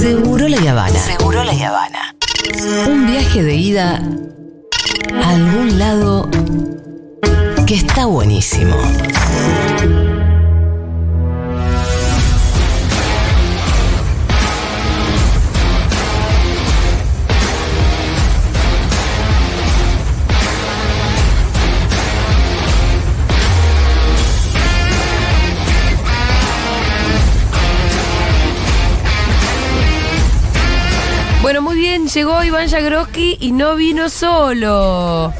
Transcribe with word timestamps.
Seguro 0.00 0.46
la 0.48 0.58
Habana. 0.70 0.96
Seguro 0.96 1.42
la 1.42 1.52
Habana. 1.52 2.14
Un 2.86 3.06
viaje 3.08 3.42
de 3.42 3.56
ida 3.56 4.00
a 5.20 5.30
algún 5.30 5.76
lado 5.76 6.30
que 7.66 7.74
está 7.74 8.06
buenísimo. 8.06 8.76
Llegó 32.08 32.42
Iván 32.44 32.68
Jagroski 32.68 33.36
y 33.40 33.52
no 33.52 33.76
vino 33.76 34.08
solo. 34.08 35.32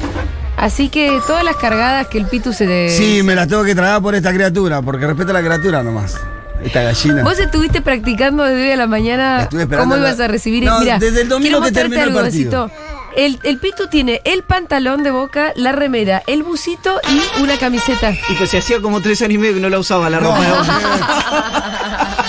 Así 0.57 0.89
que 0.89 1.19
todas 1.25 1.43
las 1.43 1.55
cargadas 1.55 2.07
que 2.07 2.17
el 2.17 2.25
Pitu 2.25 2.51
se 2.53 2.67
de. 2.67 2.89
Sí, 2.89 3.21
me 3.23 3.33
las 3.35 3.47
tengo 3.47 3.63
que 3.63 3.75
tragar 3.75 4.01
por 4.01 4.13
esta 4.15 4.33
criatura, 4.33 4.81
porque 4.81 5.07
respeto 5.07 5.29
a 5.31 5.33
la 5.33 5.41
criatura 5.41 5.83
nomás. 5.83 6.17
Esta 6.63 6.81
gallina. 6.83 7.23
Vos 7.23 7.39
estuviste 7.39 7.81
practicando 7.81 8.43
desde 8.43 8.63
hoy 8.65 8.71
a 8.71 8.75
la 8.75 8.87
mañana 8.87 9.43
Estuve 9.43 9.61
esperando 9.61 9.93
cómo 9.95 10.03
la- 10.03 10.09
ibas 10.09 10.19
a 10.19 10.27
recibir. 10.27 10.65
No, 10.65 10.79
Mirá, 10.81 10.99
desde 10.99 11.21
el 11.21 11.29
domingo 11.29 11.61
que 11.61 11.71
terminó 11.71 12.03
el 12.03 12.13
partido. 12.13 12.69
El, 13.15 13.39
el 13.43 13.57
Pitu 13.59 13.87
tiene 13.87 14.21
el 14.25 14.43
pantalón 14.43 15.01
de 15.03 15.11
boca, 15.11 15.51
la 15.55 15.71
remera, 15.71 16.21
el 16.27 16.43
busito 16.43 16.99
y 17.09 17.41
una 17.41 17.57
camiseta. 17.57 18.11
Y 18.11 18.33
pues 18.37 18.49
se 18.49 18.57
hacía 18.59 18.81
como 18.81 19.01
tres 19.01 19.21
años 19.21 19.35
y 19.35 19.37
medio 19.37 19.53
que 19.55 19.59
no 19.61 19.69
la 19.69 19.79
usaba 19.79 20.09
la 20.09 20.19
No, 20.19 20.29
ropa 20.31 20.41
de 20.45 20.51
Boca. 20.51 22.25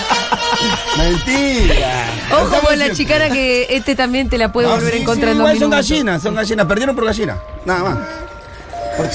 Mentira. 0.97 2.05
Ojo 2.31 2.59
con 2.67 2.79
la 2.79 2.91
chicana 2.91 3.29
que 3.29 3.67
este 3.69 3.95
también 3.95 4.29
te 4.29 4.37
la 4.37 4.51
puede 4.51 4.67
No, 4.67 4.75
volver 4.75 4.93
sí, 4.93 4.99
en 4.99 5.05
contra 5.05 5.27
sí, 5.27 5.31
en 5.31 5.37
dos 5.37 5.47
igual 5.47 5.59
son 5.59 5.69
gallinas, 5.69 6.21
son 6.21 6.35
gallinas. 6.35 6.65
Perdieron 6.65 6.95
por 6.95 7.05
gallina. 7.05 7.37
Nada 7.65 7.83
más. 7.83 7.97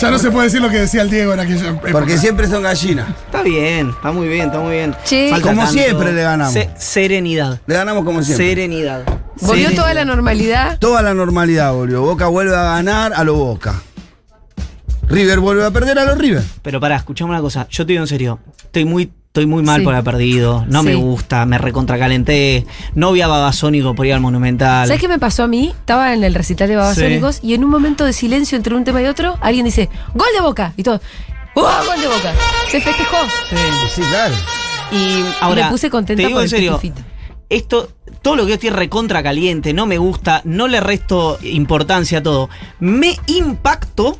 Ya 0.01 0.11
no 0.11 0.19
se 0.19 0.31
puede 0.31 0.47
decir 0.47 0.61
lo 0.61 0.69
que 0.71 0.81
decía 0.81 1.03
el 1.03 1.11
Diego 1.11 1.33
en 1.35 1.41
aquella 1.41 1.69
época. 1.69 1.93
Porque 1.93 2.19
siempre 2.19 2.49
son 2.49 2.63
gallinas. 2.63 3.09
Está 3.27 3.43
bien, 3.43 3.91
está 3.91 4.11
muy 4.11 4.27
bien, 4.27 4.47
está 4.47 4.59
muy 4.59 4.73
bien. 4.73 4.97
Che. 5.05 5.31
Como 5.43 5.67
siempre 5.67 6.13
le 6.13 6.23
ganamos. 6.23 6.53
Se- 6.55 6.71
serenidad. 6.79 7.61
Le 7.67 7.75
ganamos 7.75 8.05
como 8.05 8.23
siempre. 8.23 8.47
Serenidad. 8.49 9.03
Volvió 9.41 9.65
Serenidad. 9.65 9.75
toda 9.83 9.95
la 9.95 10.05
normalidad. 10.05 10.79
Toda 10.79 11.03
la 11.03 11.15
normalidad 11.15 11.73
volvió. 11.73 12.03
Boca 12.03 12.27
vuelve 12.27 12.57
a 12.57 12.63
ganar 12.63 13.13
a 13.15 13.23
lo 13.23 13.35
Boca. 13.35 13.75
River 15.09 15.39
vuelve 15.39 15.65
a 15.65 15.71
perder 15.71 15.99
a 16.01 16.05
los 16.05 16.19
River. 16.19 16.43
Pero 16.63 16.81
pará, 16.81 16.97
escuchame 16.97 17.31
una 17.31 17.41
cosa. 17.41 17.69
Yo 17.71 17.87
te 17.87 17.93
digo 17.93 18.03
en 18.03 18.09
serio. 18.09 18.41
Estoy 18.65 18.87
muy, 18.87 19.13
estoy 19.37 19.47
muy 19.47 19.63
mal 19.63 19.81
Sí. 19.81 19.85
por 19.85 19.93
haber 19.95 20.05
perdido. 20.05 20.65
No 20.67 20.83
me 20.83 20.95
gusta, 20.95 21.45
me 21.45 21.59
recontracalenté. 21.59 22.67
No 22.95 23.13
vi 23.13 23.21
a 23.21 23.27
Babasónico 23.29 23.95
por 23.95 24.07
ir 24.07 24.15
al 24.15 24.21
Monumental. 24.21 24.87
¿Sabes 24.89 25.01
qué 25.01 25.09
me 25.09 25.19
pasó 25.19 25.43
a 25.45 25.47
mí? 25.47 25.75
Estaba 25.79 26.15
en 26.15 26.25
el 26.25 26.35
recital 26.35 26.69
de 26.69 26.77
Babasónicos 26.77 27.41
y 27.43 27.53
en 27.53 27.63
un 27.65 27.71
momento 27.71 28.07
de 28.07 28.15
silencio 28.15 28.57
entre 28.57 28.75
un 28.75 28.85
tema 28.85 29.03
y 29.03 29.07
otro, 29.07 29.37
alguien 29.43 29.67
dice, 29.67 29.91
¡Gol 30.15 30.29
de 30.35 30.41
Boca! 30.41 30.73
Y 30.79 30.83
todo, 30.83 31.01
¡Uh, 31.55 31.61
gol 31.61 32.01
de 32.01 32.07
Boca! 32.07 32.33
Se 32.71 32.81
festejó. 32.81 33.17
Sí. 33.51 33.57
Sí, 33.95 34.01
claro. 34.11 34.35
Y 34.93 35.25
ahora, 35.43 35.61
y 35.61 35.65
me 35.65 35.71
puse 35.71 35.91
contenta 35.91 36.23
te 36.23 36.27
digo 36.29 36.39
por 36.39 36.43
en 36.43 36.45
el 36.45 36.51
serio, 36.51 36.79
pitufito. 36.79 37.03
esto, 37.51 37.89
todo 38.23 38.37
lo 38.37 38.45
que 38.45 38.49
yo 38.51 38.55
estoy 38.55 38.71
recontra 38.71 39.23
caliente, 39.23 39.75
no 39.75 39.85
me 39.85 39.99
gusta, 39.99 40.41
no 40.45 40.67
le 40.69 40.81
resto 40.81 41.39
importancia 41.43 42.19
a 42.19 42.23
todo. 42.23 42.49
Me 42.81 43.17
impactó, 43.27 44.19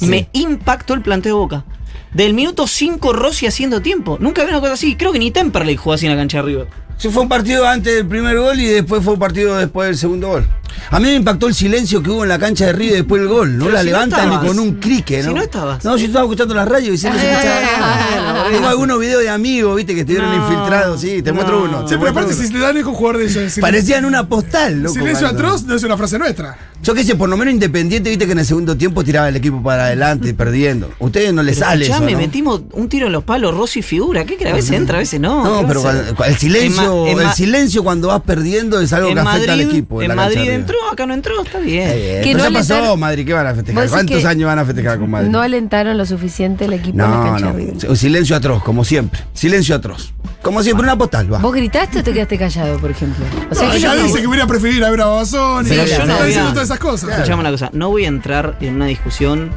me 0.00 0.28
impactó 0.34 0.92
el 0.94 1.00
planteo 1.00 1.36
de 1.36 1.40
Boca. 1.40 1.64
Del 2.12 2.34
minuto 2.34 2.66
5 2.66 3.12
Rossi 3.12 3.46
haciendo 3.46 3.82
tiempo. 3.82 4.16
Nunca 4.20 4.44
vi 4.44 4.50
una 4.50 4.60
cosa 4.60 4.74
así. 4.74 4.96
Creo 4.96 5.12
que 5.12 5.18
ni 5.18 5.30
Temperley 5.30 5.76
jugó 5.76 5.94
así 5.94 6.06
en 6.06 6.12
la 6.12 6.18
cancha 6.18 6.38
de 6.38 6.44
River. 6.44 6.68
Sí, 6.96 7.10
fue 7.10 7.22
un 7.22 7.28
partido 7.28 7.66
antes 7.66 7.94
del 7.94 8.06
primer 8.06 8.38
gol 8.38 8.58
y 8.58 8.66
después 8.66 9.04
fue 9.04 9.14
un 9.14 9.18
partido 9.18 9.56
después 9.56 9.88
del 9.88 9.98
segundo 9.98 10.28
gol. 10.28 10.48
A 10.90 11.00
mí 11.00 11.06
me 11.06 11.14
impactó 11.14 11.48
el 11.48 11.54
silencio 11.54 12.02
que 12.02 12.10
hubo 12.10 12.22
en 12.22 12.28
la 12.28 12.38
cancha 12.38 12.66
de 12.66 12.72
River 12.72 12.94
después 12.96 13.20
del 13.22 13.28
gol. 13.30 13.58
No 13.58 13.64
Pero 13.64 13.74
la 13.76 13.80
si 13.82 13.86
no 13.86 13.92
levantan 13.92 14.30
ni 14.30 14.46
con 14.46 14.58
un 14.58 14.74
crique, 14.74 15.22
¿no? 15.22 15.28
Si 15.30 15.34
no 15.34 15.42
estabas. 15.42 15.84
No, 15.84 15.96
yo 15.96 16.06
estaba 16.06 16.24
escuchando 16.24 16.54
la 16.54 16.64
radio 16.64 16.92
y 16.92 16.98
siempre 16.98 17.20
se 17.20 17.30
escuchaba. 17.32 17.56
Ah, 17.78 18.44
Tengo 18.50 18.68
algunos 18.68 19.00
videos 19.00 19.22
de 19.22 19.28
amigos, 19.30 19.76
viste, 19.76 19.94
que 19.94 20.00
estuvieron 20.00 20.30
No, 20.30 20.36
infiltrados, 20.44 21.00
sí, 21.00 21.22
te 21.22 21.30
no. 21.30 21.34
muestro 21.34 21.62
uno. 21.64 21.84
te 21.84 21.88
Sí, 21.90 21.96
pero 21.98 22.10
aparte, 22.10 22.34
uno. 22.34 22.42
si 22.46 22.52
le 22.52 22.58
dan 22.60 22.82
con 22.82 22.94
jugador 22.94 23.18
de 23.20 23.24
eso. 23.26 23.34
silencio- 23.34 23.60
Parecían 23.60 24.04
una 24.04 24.28
postal, 24.28 24.82
loco. 24.82 24.94
Silencio 24.94 25.26
cuando- 25.28 25.46
atroz 25.46 25.64
no 25.64 25.74
es 25.74 25.82
una 25.82 25.96
frase 25.96 26.18
nuestra. 26.18 26.56
Yo 26.82 26.94
qué 26.94 27.02
sé, 27.04 27.16
por 27.16 27.28
lo 27.28 27.36
menos 27.36 27.54
Independiente, 27.54 28.10
viste 28.10 28.26
que 28.26 28.32
en 28.32 28.38
el 28.38 28.46
segundo 28.46 28.76
tiempo 28.76 29.02
tiraba 29.02 29.28
el 29.28 29.36
equipo 29.36 29.62
para 29.62 29.86
adelante, 29.86 30.34
perdiendo. 30.34 30.90
Ustedes 30.98 31.32
no 31.32 31.42
les 31.42 31.56
Pero 31.56 31.66
sale 31.68 31.84
eso, 31.84 31.92
escuchame, 31.94 32.12
¿no? 32.12 32.18
metimos 32.18 32.60
un 32.72 32.88
tiro 32.88 33.06
en 33.06 33.12
los 33.12 33.24
palos, 33.24 33.54
Rossi 33.54 33.82
figura. 33.82 34.24
¿Qué 34.24 34.36
crees? 34.36 34.52
A 34.52 34.56
veces 34.56 34.70
entra, 34.72 34.96
a 34.96 35.00
veces 35.00 35.18
no. 35.18 35.42
No, 35.42 35.60
¿Qué 35.60 35.66
pero 35.68 35.82
cuando- 35.82 36.24
el 36.24 36.36
silencio, 36.36 37.06
En 37.06 37.18
en 37.20 37.26
el 37.26 37.32
silencio 37.32 37.82
cuando 37.82 38.08
vas 38.08 38.20
perdiendo 38.22 38.78
es 38.80 38.92
algo 38.92 39.08
en 39.08 39.14
que 39.14 39.20
afecta 39.20 39.52
al 39.54 39.60
equipo. 39.62 40.02
en 40.02 40.08
la 40.08 40.14
cancha 40.16 40.38
Madrid. 40.38 40.50
Entró, 40.56 40.76
acá 40.92 41.06
no 41.06 41.14
entró, 41.14 41.42
está 41.42 41.58
bien. 41.60 41.82
Está 41.88 41.94
bien. 41.96 42.22
Que 42.22 42.32
Pero 42.32 42.44
no 42.50 42.52
pasó 42.52 42.96
Madrid, 42.96 43.26
¿qué 43.26 43.32
van 43.32 43.46
a 43.46 43.54
festejar? 43.54 43.88
¿Cuántos 43.88 44.24
años 44.24 44.46
van 44.46 44.58
a 44.58 44.64
festejar 44.64 44.98
con 44.98 45.10
Madrid? 45.10 45.28
No 45.30 45.40
alentaron 45.40 45.96
lo 45.96 46.04
suficiente 46.06 46.64
el 46.66 46.72
equipo 46.74 46.90
en 47.02 47.10
la 47.10 47.16
no, 47.16 47.22
cancha 47.24 47.46
no. 47.46 47.54
de. 47.54 47.88
Un 47.88 47.96
silencio 47.96 48.36
atroz, 48.36 48.62
como 48.62 48.84
siempre. 48.84 49.20
Silencio 49.32 49.74
atroz. 49.76 50.12
Como 50.42 50.62
siempre, 50.62 50.84
una 50.84 50.96
postal, 50.96 51.32
va. 51.32 51.38
¿Vos 51.38 51.52
gritaste 51.54 51.98
o 52.00 52.02
te 52.04 52.12
quedaste 52.12 52.38
callado, 52.38 52.78
por 52.78 52.90
ejemplo? 52.90 53.24
O 53.50 53.54
sea, 53.54 53.66
No, 53.66 53.72
que 53.72 53.78
ella 53.78 53.94
no- 53.94 54.02
dice 54.04 54.20
que 54.20 54.26
hubiera 54.26 54.46
preferido 54.46 54.86
a 54.86 54.90
ver 54.90 55.00
a 55.00 55.06
Babasón 55.06 55.66
y 55.66 55.70
está 55.70 55.98
yo 55.98 56.06
no 56.06 56.14
voy 56.14 56.22
a- 56.22 56.26
diciendo 56.26 56.50
todas 56.52 56.68
esas 56.68 56.78
cosas. 56.78 57.10
Escuchame 57.10 57.40
una 57.40 57.50
cosa, 57.50 57.70
no 57.72 57.90
voy 57.90 58.04
a 58.04 58.08
entrar 58.08 58.56
en 58.60 58.74
una 58.76 58.86
discusión 58.86 59.50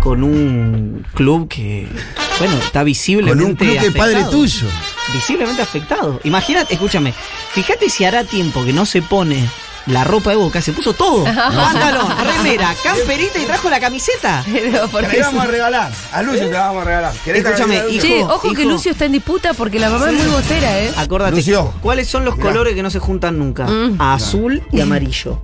con 0.00 0.22
un 0.22 1.04
club 1.14 1.46
que, 1.46 1.86
bueno, 2.38 2.54
está 2.56 2.82
visiblemente 2.84 3.42
Con 3.42 3.50
un 3.50 3.56
club 3.56 3.78
que 3.78 3.86
es 3.88 3.94
padre 3.94 4.14
afectado. 4.16 4.30
tuyo. 4.40 4.66
Visiblemente 5.12 5.60
afectado. 5.60 6.20
Imagínate, 6.24 6.72
escúchame, 6.72 7.12
fíjate 7.52 7.90
si 7.90 8.04
hará 8.06 8.24
tiempo 8.24 8.64
que 8.64 8.72
no 8.72 8.86
se 8.86 9.02
pone 9.02 9.44
la 9.86 10.04
ropa 10.04 10.30
de 10.30 10.36
boca, 10.36 10.60
se 10.62 10.72
puso 10.72 10.92
todo. 10.92 11.24
Pantalón, 11.24 12.06
remera, 12.36 12.74
camperita 12.82 13.38
y 13.38 13.44
trajo 13.46 13.68
la 13.70 13.80
camiseta. 13.80 14.44
Pero 14.52 14.88
Te 15.08 15.20
vamos 15.20 15.44
a 15.44 15.46
regalar. 15.46 15.92
A 16.12 16.22
Lucio 16.22 16.46
te 16.46 16.52
la 16.52 16.66
vamos 16.66 16.82
a 16.82 16.84
regalar. 16.84 17.12
¿Querés 17.24 17.44
Escúchame, 17.44 17.82
hijo, 17.90 18.02
Che, 18.06 18.22
ojo 18.24 18.52
que. 18.52 18.64
Lucio 18.64 18.92
está 18.92 19.04
en 19.06 19.12
disputa 19.12 19.54
porque 19.54 19.78
la 19.78 19.90
mamá 19.90 20.10
es 20.10 20.16
muy 20.16 20.26
bostera, 20.26 20.80
¿eh? 20.80 20.92
Acordate, 20.96 21.36
Lucio. 21.36 21.72
¿cuáles 21.80 22.06
son 22.08 22.24
los 22.24 22.36
Mirá. 22.36 22.48
colores 22.50 22.74
que 22.74 22.82
no 22.82 22.90
se 22.90 22.98
juntan 22.98 23.38
nunca? 23.38 23.66
Mm. 23.66 23.96
Azul 24.00 24.62
y 24.72 24.80
amarillo. 24.80 25.40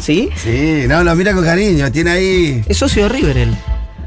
¿Sí? 0.00 0.30
Sí, 0.36 0.84
no, 0.88 1.04
lo 1.04 1.14
mira 1.14 1.34
con 1.34 1.44
cariño. 1.44 1.90
Tiene 1.92 2.10
ahí. 2.10 2.64
Es 2.68 2.76
socio 2.78 3.04
de 3.04 3.08
River 3.10 3.36
él. 3.38 3.56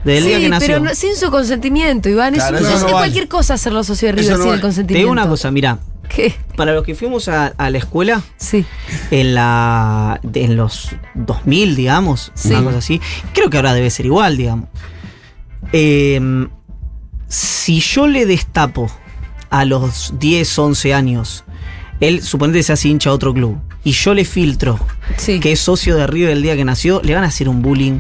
Desde 0.04 0.18
el 0.18 0.24
día 0.26 0.38
Sí, 0.38 0.44
que 0.44 0.50
nació. 0.50 0.68
pero 0.68 0.80
no- 0.82 0.96
sin 0.96 1.16
su 1.16 1.32
consentimiento, 1.32 2.10
Iván. 2.10 2.34
Claro, 2.34 2.58
es, 2.58 2.82
vale. 2.82 2.92
cualquier 2.92 3.28
cosa 3.28 3.54
hacerlo 3.54 3.84
socio 3.84 4.08
de 4.10 4.12
River 4.14 4.32
no 4.32 4.36
sin 4.38 4.44
el 4.44 4.50
vale. 4.50 4.58
Te 4.58 4.62
consentimiento. 4.62 5.00
digo 5.00 5.12
una 5.12 5.28
cosa, 5.30 5.50
mira, 5.52 5.78
¿Qué? 6.16 6.36
para 6.56 6.74
los 6.74 6.84
que 6.84 6.94
fuimos 6.96 7.28
a, 7.28 7.48
a 7.48 7.70
la 7.70 7.78
escuela, 7.80 8.22
Sí. 8.38 8.66
en 9.12 9.34
la 9.36 10.20
de- 10.24 10.44
en 10.46 10.56
los 10.56 10.90
2000, 11.16 11.76
digamos, 11.76 12.32
Sí. 12.36 12.50
una 12.50 12.64
cosa 12.64 12.78
así, 12.78 13.02
creo 13.34 13.50
que 13.50 13.58
ahora 13.58 13.74
debe 13.74 13.90
ser 13.90 14.06
igual, 14.06 14.38
digamos. 14.38 14.70
Eh, 15.72 16.48
si 17.28 17.80
yo 17.80 18.08
le 18.08 18.26
destapo 18.26 18.92
a 19.50 19.66
los 19.66 20.14
10, 20.20 20.58
11 20.60 20.94
años, 20.94 21.44
él 22.00 22.22
suponete 22.22 22.60
que 22.60 22.64
se 22.64 22.74
hace 22.74 22.90
hincha 22.90 23.10
a 23.10 23.14
otro 23.14 23.34
club, 23.34 23.58
y 23.84 23.92
yo 23.92 24.14
le 24.14 24.26
filtro 24.26 24.80
Sí. 25.18 25.40
que 25.40 25.52
es 25.54 25.60
socio 25.60 25.96
de 25.96 26.06
River 26.06 26.32
el 26.32 26.42
día 26.44 26.56
que 26.56 26.66
nació, 26.66 27.02
le 27.04 27.16
van 27.16 27.24
a 27.24 27.28
hacer 27.28 27.50
un 27.50 27.62
bullying. 27.62 28.00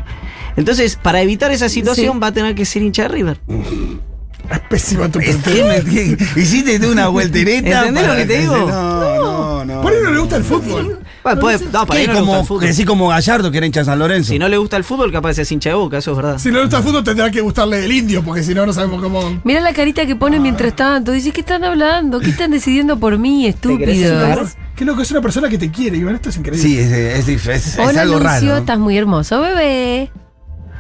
Entonces, 0.56 0.98
para 1.02 1.22
evitar 1.22 1.52
esa 1.52 1.68
situación, 1.70 2.14
Sí. 2.14 2.20
va 2.20 2.28
a 2.28 2.32
tener 2.32 2.54
que 2.54 2.66
ser 2.66 2.84
hincha 2.84 3.04
de 3.04 3.08
River. 3.10 3.40
Es 4.64 4.70
pésimo 4.70 5.10
tu 5.10 5.20
plantel. 5.20 6.18
Hiciste 6.36 6.80
tú 6.80 6.92
una 6.92 7.08
vueltereta. 7.08 7.80
¿Entendés 7.88 8.08
lo 8.08 8.16
que 8.16 8.26
te 8.26 8.38
digo? 8.40 8.58
No, 8.58 9.16
no, 9.16 9.66
no. 9.66 9.82
Por 9.82 9.92
ahí 9.94 10.00
no 10.04 10.12
le 10.12 10.20
gusta 10.20 10.36
el 10.38 10.44
fútbol. 10.44 11.00
Bueno, 11.24 11.40
puede- 11.40 11.60
no, 11.72 11.86
para 11.86 12.00
¿Qué? 12.00 12.06
él 12.06 12.08
no 12.08 12.14
le 12.16 12.20
gusta 12.20 12.32
como, 12.32 12.40
el 12.42 12.46
fútbol. 12.48 12.62
crecí 12.64 12.86
como 12.86 13.08
Gallardo, 13.08 13.50
que 13.52 13.58
era 13.58 13.66
hincha 13.66 13.80
de 13.82 13.86
San 13.86 13.98
Lorenzo. 14.00 14.30
Si 14.34 14.40
no 14.40 14.50
le 14.50 14.58
gusta 14.58 14.76
el 14.78 14.84
fútbol, 14.84 15.12
capaz 15.12 15.30
de 15.30 15.46
ser 15.46 15.54
hincha 15.54 15.70
de 15.70 15.76
boca, 15.76 15.98
eso 16.00 16.12
es 16.12 16.18
verdad. 16.18 16.38
Si 16.38 16.50
no 16.50 16.56
le 16.56 16.62
gusta 16.64 16.78
el 16.80 16.84
fútbol, 16.84 17.04
tendrá 17.04 17.32
que 17.32 17.40
gustarle 17.42 17.84
el 17.86 17.92
indio, 17.92 18.24
porque 18.24 18.44
si 18.44 18.54
no, 18.54 18.66
no 18.66 18.74
sabemos 18.74 19.02
cómo. 19.02 19.42
Mira 19.44 19.62
la 19.62 19.74
carita 19.74 20.06
que 20.06 20.16
pone 20.16 20.40
mientras 20.40 20.76
tanto. 20.76 21.12
Dice, 21.14 21.32
¿qué 21.32 21.42
están 21.42 21.64
hablando? 21.64 22.20
¿Qué 22.20 22.30
están 22.32 22.52
decidiendo 22.52 23.00
por 23.00 23.18
mí, 23.18 23.46
estúpido? 23.48 24.46
Qué 24.76 24.86
loco, 24.86 25.02
es 25.02 25.12
una 25.12 25.22
persona 25.22 25.48
que 25.50 25.58
te 25.58 25.70
quiere, 25.72 25.98
Iván. 25.98 26.16
Esto 26.16 26.30
es 26.30 26.38
increíble. 26.38 26.68
Sí, 26.68 26.78
es, 26.80 26.92
es, 26.92 27.28
es- 27.30 27.48
es 27.48 27.80
Hola, 27.80 28.02
algo 28.02 28.16
Lucio, 28.16 28.28
raro. 28.50 28.58
estás 28.58 28.80
muy 28.80 28.98
hermoso, 28.98 29.40
bebé. 29.40 30.12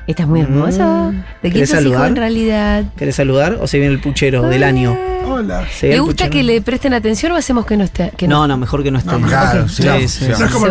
Estás 0.07 0.27
muy 0.27 0.41
hermoso. 0.41 1.11
¿De 1.41 1.49
quién 1.49 1.53
¿Querés 1.53 1.69
sos 1.69 1.79
hijo 1.81 1.89
saludar? 1.91 2.07
en 2.09 2.15
realidad? 2.17 2.83
¿Querés 2.97 3.15
saludar 3.15 3.57
o 3.61 3.67
se 3.67 3.79
viene 3.79 3.93
el 3.93 4.01
puchero 4.01 4.43
del 4.49 4.63
año? 4.63 4.97
Hola. 5.25 5.65
¿Le 5.81 5.99
gusta 5.99 6.25
puchero. 6.25 6.29
que 6.31 6.43
le 6.43 6.61
presten 6.61 6.93
atención 6.93 7.31
o 7.31 7.35
hacemos 7.37 7.65
que 7.65 7.77
no 7.77 7.85
esté? 7.85 8.11
Que 8.17 8.27
No, 8.27 8.45
no, 8.47 8.57
mejor 8.57 8.83
que 8.83 8.91
no 8.91 8.99
esté. 8.99 9.11
No, 9.17 9.25
Claro, 9.25 9.69
sí, 9.69 9.83
Sí, 9.83 10.07
sí. 10.07 10.25
No 10.27 10.45
es 10.45 10.51
como 10.51 10.65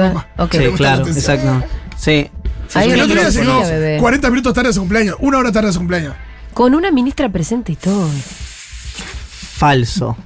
claro, 0.77 1.07
exacto. 1.07 1.65
Sí. 1.97 2.29
Hay 2.75 2.91
el 2.91 3.01
otro 3.03 3.15
día 3.15 3.25
que 3.27 3.31
llegó 3.33 3.65
siga, 3.65 3.69
bebé. 3.71 3.99
40 4.01 4.31
minutos 4.31 4.55
tarde 4.55 4.69
de 4.69 4.75
su 4.75 4.81
cumpleaños. 4.81 5.17
Una 5.21 5.39
hora 5.39 5.51
tarde 5.53 5.67
de 5.69 5.73
su 5.73 5.79
cumpleaños. 5.79 6.15
Con 6.55 6.75
una 6.75 6.91
ministra 6.91 7.29
presente 7.31 7.73
y 7.73 7.77
todo. 7.77 8.09
Falso. 9.57 10.17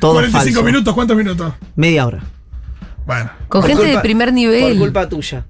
Todo 0.00 0.12
45 0.14 0.44
falso. 0.54 0.62
minutos, 0.64 0.94
¿cuántos 0.94 1.16
minutos? 1.16 1.54
Media 1.76 2.06
hora. 2.06 2.20
Bueno. 3.06 3.30
Con 3.48 3.62
Por 3.62 3.70
gente 3.70 3.86
de 3.86 3.98
primer 4.00 4.28
Por 4.28 4.34
nivel. 4.34 4.78
culpa 4.78 5.08
tuya. 5.08 5.44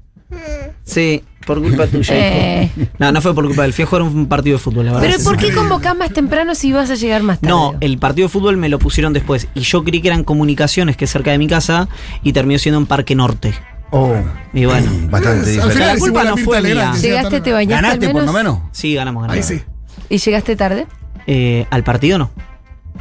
Sí, 0.84 1.22
por 1.48 1.62
culpa 1.62 1.86
tuya. 1.90 2.14
Eh. 2.14 2.70
No, 2.98 3.10
no 3.10 3.20
fue 3.22 3.34
por 3.34 3.46
culpa 3.46 3.62
del 3.62 3.72
Fui 3.72 3.82
a 3.84 3.86
jugar 3.86 4.02
un 4.02 4.26
partido 4.28 4.58
de 4.58 4.62
fútbol, 4.62 4.86
la 4.86 4.92
verdad. 4.92 5.08
Pero 5.10 5.24
¿por 5.24 5.36
qué 5.38 5.52
convocás 5.52 5.96
más 5.96 6.12
temprano 6.12 6.54
si 6.54 6.72
vas 6.72 6.90
a 6.90 6.94
llegar 6.94 7.22
más 7.22 7.40
tarde? 7.40 7.48
No, 7.52 7.74
el 7.80 7.98
partido 7.98 8.28
de 8.28 8.32
fútbol 8.32 8.56
me 8.58 8.68
lo 8.68 8.78
pusieron 8.78 9.12
después. 9.12 9.48
Y 9.54 9.60
yo 9.60 9.82
creí 9.82 10.00
que 10.02 10.08
eran 10.08 10.22
comunicaciones, 10.24 10.96
que 10.96 11.06
es 11.06 11.10
cerca 11.10 11.32
de 11.32 11.38
mi 11.38 11.46
casa, 11.48 11.88
y 12.22 12.32
terminó 12.32 12.58
siendo 12.58 12.78
en 12.78 12.86
Parque 12.86 13.14
Norte. 13.14 13.54
Oh, 13.90 14.14
Y 14.52 14.66
bueno. 14.66 14.90
bastante 15.10 15.38
Al 15.40 15.44
diferente. 15.46 15.72
final 15.74 15.88
La 15.94 15.98
culpa 15.98 16.24
no 16.24 16.36
fue 16.36 16.60
mía. 16.62 16.92
¿Llegaste, 17.00 17.40
te 17.40 17.52
bañaste 17.52 17.82
¿Ganaste 17.82 18.06
al 18.06 18.12
por 18.12 18.22
lo 18.24 18.32
menos? 18.32 18.58
Sí, 18.72 18.94
ganamos, 18.94 19.22
ganamos. 19.22 19.50
Ahí 19.50 19.56
sí. 19.58 19.64
¿Y 20.10 20.18
llegaste 20.18 20.54
tarde? 20.56 20.86
Eh, 21.26 21.66
¿Al 21.70 21.82
partido 21.84 22.18
no? 22.18 22.30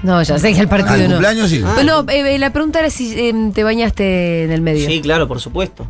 No, 0.04 0.22
ya 0.22 0.38
sé 0.38 0.54
que 0.54 0.60
el 0.60 0.68
partido 0.68 0.94
Al 0.94 1.04
no. 1.04 1.10
cumpleaños 1.10 1.50
sí. 1.50 1.64
Pero 1.76 2.04
no, 2.04 2.12
eh, 2.12 2.38
la 2.38 2.54
pregunta 2.54 2.80
era 2.80 2.90
si 2.90 3.14
eh, 3.20 3.34
te 3.54 3.64
bañaste 3.64 4.44
en 4.46 4.52
el 4.52 4.62
medio. 4.62 4.88
Sí, 4.88 5.02
claro, 5.02 5.28
por 5.28 5.40
supuesto. 5.42 5.88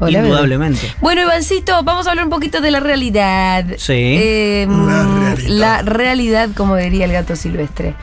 Hola, 0.00 0.18
bebé. 0.18 0.28
Indudablemente. 0.28 0.92
Bueno, 1.00 1.22
Ivancito, 1.22 1.82
vamos 1.84 2.06
a 2.06 2.10
hablar 2.10 2.24
un 2.24 2.30
poquito 2.30 2.60
de 2.60 2.70
la 2.70 2.80
realidad. 2.80 3.64
Sí. 3.76 3.92
Eh, 3.94 4.66
La 4.68 5.04
realidad. 5.04 5.48
la 5.48 5.82
realidad, 5.82 6.48
como 6.56 6.76
diría 6.76 7.04
el 7.04 7.12
gato 7.12 7.36
silvestre. 7.36 7.94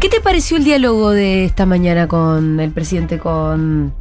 ¿Qué 0.00 0.08
te 0.08 0.20
pareció 0.20 0.56
el 0.56 0.64
diálogo 0.64 1.10
de 1.12 1.44
esta 1.44 1.64
mañana 1.66 2.08
con 2.08 2.58
el 2.60 2.70
presidente, 2.72 3.18
con 3.18 3.94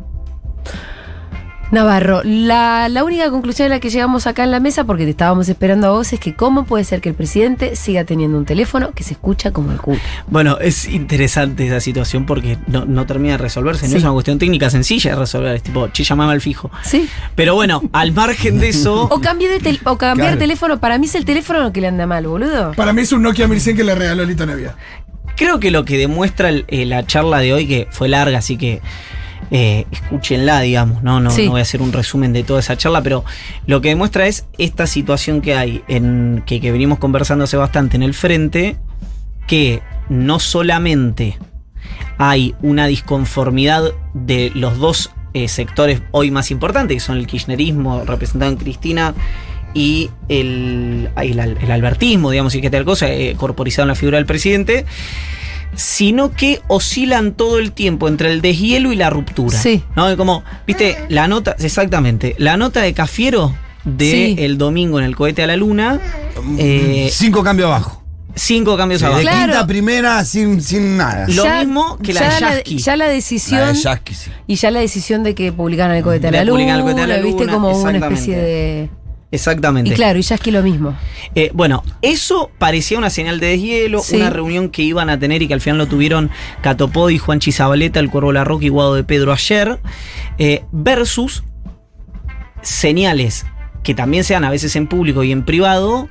Navarro? 1.74 2.22
La, 2.24 2.88
la 2.90 3.04
única 3.04 3.30
conclusión 3.30 3.66
a 3.66 3.70
la 3.75 3.80
que 3.80 3.90
llegamos 3.90 4.28
acá 4.28 4.44
en 4.44 4.52
la 4.52 4.60
mesa, 4.60 4.84
porque 4.86 5.04
te 5.04 5.10
estábamos 5.10 5.50
esperando 5.50 5.88
a 5.88 5.92
vos, 5.92 6.14
es 6.14 6.20
que 6.20 6.34
cómo 6.36 6.66
puede 6.66 6.84
ser 6.84 7.02
que 7.02 7.10
el 7.10 7.16
presidente 7.16 7.75
siga 7.75 8.04
teniendo 8.06 8.38
un 8.38 8.46
teléfono 8.46 8.92
que 8.92 9.04
se 9.04 9.14
escucha 9.14 9.52
como 9.52 9.72
el 9.72 9.80
culo. 9.80 10.00
Bueno, 10.28 10.58
es 10.60 10.88
interesante 10.88 11.68
esa 11.68 11.80
situación 11.80 12.25
porque 12.25 12.58
no, 12.68 12.86
no 12.86 13.06
termina 13.06 13.34
de 13.34 13.38
resolverse. 13.40 13.88
No 13.90 13.98
es 13.98 14.04
una 14.04 14.14
cuestión 14.14 14.38
técnica 14.40 14.70
sencilla 14.70 15.12
de 15.12 15.18
resolver. 15.18 15.56
Es 15.56 15.64
tipo, 15.64 15.88
che, 15.90 16.04
llamame 16.04 16.31
al 16.34 16.42
fijo. 16.42 16.72
¿Sí? 16.84 17.10
Pero 17.36 17.56
bueno, 17.56 17.81
al 17.92 18.12
margen 18.14 18.60
de 18.60 18.70
eso. 18.70 19.08
O 19.12 19.20
cambiar 19.20 19.52
de 19.52 19.60
tel- 19.60 19.80
o 19.86 19.98
cambiar 19.98 20.28
Claro. 20.30 20.40
teléfono. 20.40 20.80
Para 20.80 20.98
mí 20.98 21.08
es 21.08 21.16
el 21.16 21.25
teléfono 21.25 21.60
lo 21.62 21.74
que 21.74 21.81
le 21.81 21.88
anda 21.88 22.06
mal, 22.08 22.25
boludo. 22.28 22.72
Para 22.74 22.94
mí 22.94 23.02
es 23.02 23.12
un 23.12 23.22
Nokia 23.24 23.48
1100 23.48 23.75
que 23.75 23.84
le 23.84 23.96
regaló 23.96 24.24
Lito 24.24 24.46
Nevia. 24.46 24.75
Creo 25.36 25.60
que 25.60 25.72
lo 25.72 25.84
que 25.84 25.98
demuestra 25.98 26.50
el- 26.50 26.66
eh, 26.68 26.86
la 26.86 27.06
charla 27.08 27.40
de 27.40 27.54
hoy, 27.54 27.68
que 27.68 27.88
fue 27.90 28.08
larga, 28.08 28.38
así 28.38 28.56
que 28.58 28.81
eh, 29.51 29.86
escúchenla, 29.92 30.62
digamos, 30.62 31.04
¿no? 31.04 31.19
No, 31.19 31.30
Sí. 31.31 31.45
no 31.45 31.51
voy 31.51 31.60
a 31.60 31.63
hacer 31.63 31.81
un 31.81 31.92
resumen 31.94 32.34
de 32.34 32.44
toda 32.44 32.60
esa 32.60 32.78
charla, 32.78 33.01
pero 33.01 33.24
lo 33.68 33.81
que 33.81 33.90
demuestra 33.90 34.28
es 34.28 34.45
esta 34.57 34.88
situación 34.88 35.42
que 35.42 35.56
hay, 35.56 35.84
en 35.88 36.44
que, 36.45 36.60
que 36.62 36.72
venimos 36.72 37.00
conversando 37.00 37.44
hace 37.45 37.57
bastante 37.57 37.95
en 37.98 38.04
el 38.04 38.13
frente, 38.13 38.78
que 39.48 39.81
no 40.10 40.40
solamente 40.40 41.38
hay 42.18 42.56
una 42.62 42.88
disconformidad 42.88 43.92
de 44.13 44.51
los 44.56 44.78
dos 44.78 45.12
eh, 45.34 45.48
sectores 45.48 46.01
hoy 46.12 46.31
más 46.31 46.51
importantes, 46.51 46.96
que 46.96 47.00
son 47.01 47.18
el 47.18 47.28
kirchnerismo 47.28 48.04
representado 48.06 48.51
en 48.51 48.57
Cristina 48.57 49.13
y 49.74 50.12
el, 50.30 51.10
el, 51.18 51.39
el 51.39 51.72
albertismo, 51.72 52.30
digamos, 52.30 52.54
y 52.54 52.62
que 52.62 52.69
tal 52.69 52.86
cosa, 52.86 53.10
eh, 53.12 53.36
corporizado 53.36 53.84
en 53.84 53.88
la 53.89 53.96
figura 53.96 54.18
del 54.18 54.28
presidente, 54.28 54.86
sino 55.75 56.31
que 56.31 56.62
oscilan 56.68 57.34
todo 57.34 57.60
el 57.60 57.72
tiempo 57.72 58.08
entre 58.08 58.31
el 58.31 58.42
deshielo 58.42 58.92
y 58.92 58.96
la 58.96 59.10
ruptura. 59.10 59.58
Sí. 59.58 59.84
¿No? 59.96 60.16
Como, 60.18 60.44
viste, 60.68 60.98
la 61.10 61.28
nota, 61.28 61.56
exactamente, 61.60 62.36
la 62.38 62.58
nota 62.58 62.81
de 62.81 62.94
Cafiero 62.94 63.56
de 63.86 64.12
Sí. 64.12 64.36
el 64.40 64.58
domingo 64.58 65.00
en 65.00 65.06
el 65.06 65.16
cohete 65.16 65.44
a 65.44 65.48
la 65.48 65.58
luna, 65.58 66.00
eh, 66.58 67.10
Cinco 67.12 67.44
cambios 67.44 67.68
abajo. 67.68 68.02
cinco 68.36 68.78
cambios 68.78 69.02
De 69.02 69.08
abajo. 69.08 69.22
Claro. 69.22 69.40
quinta 69.46 69.60
a 69.60 69.68
primera 69.68 70.25
sin, 70.25 70.62
sin 70.62 70.96
nada. 70.98 71.25
Lo 71.28 71.46
mismo 71.46 71.98
que 72.00 72.14
la 72.14 72.22
ya 72.22 72.34
de 72.34 72.40
Yasky. 72.58 72.78
ya 72.78 72.96
la 72.96 73.06
La 73.08 73.12
decisión. 73.12 73.74
de 73.74 73.80
Yasky, 73.80 74.14
sí. 74.16 74.31
Y 74.48 74.56
ya 74.56 74.72
la 74.72 74.80
decisión 74.80 75.24
de 75.24 75.36
que 75.36 75.52
publicaran 75.52 75.96
el 75.98 76.04
cohete 76.04 76.28
a 76.28 76.31
De 76.31 76.38
la 76.38 76.44
luna, 76.46 76.54
publicar 76.56 76.78
el 76.78 76.84
cohete 76.84 77.02
a 77.02 77.08
la 77.08 77.18
viste 77.22 77.42
luna, 77.46 77.54
como 77.54 77.78
una 77.78 77.98
especie 77.98 78.38
de... 78.38 78.90
Exactamente. 79.34 79.92
Y 79.92 79.96
claro, 79.96 80.20
y 80.20 80.22
Yasky 80.22 80.52
lo 80.52 80.62
mismo. 80.64 80.96
Eh, 81.36 81.50
bueno, 81.54 81.84
eso 82.04 82.52
parecía 82.60 82.98
una 83.00 83.10
señal 83.10 83.40
de 83.40 83.48
deshielo, 83.48 84.00
Sí. 84.02 84.16
una 84.18 84.30
reunión 84.30 84.70
que 84.70 84.84
iban 84.84 85.10
a 85.10 85.18
tener 85.20 85.42
y 85.42 85.48
que 85.48 85.54
al 85.56 85.62
final 85.62 85.80
lo 85.80 85.88
tuvieron 85.88 86.30
Catopodi, 86.62 87.18
Juan 87.18 87.40
Chizabaleta, 87.40 88.00
el 88.00 88.10
Cuervo 88.12 88.32
Larroque 88.32 88.66
y 88.68 88.70
Guado 88.70 88.94
de 88.96 89.04
Pedro 89.04 89.34
ayer, 89.34 89.80
eh, 90.38 90.64
versus 90.72 91.44
señales 92.62 93.46
que 93.84 93.94
también 93.94 94.24
se 94.24 94.34
dan 94.34 94.46
a 94.46 94.50
veces 94.50 94.76
en 94.78 94.88
público 94.88 95.24
y 95.24 95.32
en 95.34 95.44
privado, 95.44 96.08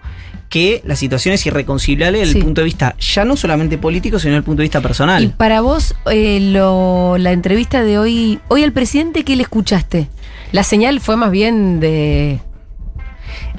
que 0.51 0.83
la 0.85 0.97
situación 0.97 1.33
es 1.35 1.47
irreconciliable 1.47 2.19
desde 2.19 2.33
Sí. 2.33 2.39
el 2.41 2.45
punto 2.45 2.61
de 2.61 2.67
vista 2.67 2.95
ya 2.99 3.25
no 3.25 3.37
solamente 3.37 3.79
político, 3.79 4.19
sino 4.19 4.33
desde 4.33 4.39
el 4.39 4.45
punto 4.45 4.59
de 4.61 4.65
vista 4.65 4.81
Y 4.81 4.83
personal. 4.83 5.35
para 5.39 5.63
vos, 5.63 5.95
eh, 6.11 6.41
lo- 6.53 7.17
la 7.17 7.33
entrevista 7.33 7.83
de 7.83 7.99
hoy, 7.99 8.41
hoy 8.49 8.63
al 8.63 8.73
presidente, 8.73 9.25
¿qué 9.25 9.37
le 9.37 9.43
escuchaste? 9.45 10.09
La 10.53 10.63
señal 10.65 11.01
fue 11.01 11.17
más 11.17 11.31
bien 11.31 11.81
de... 11.81 12.41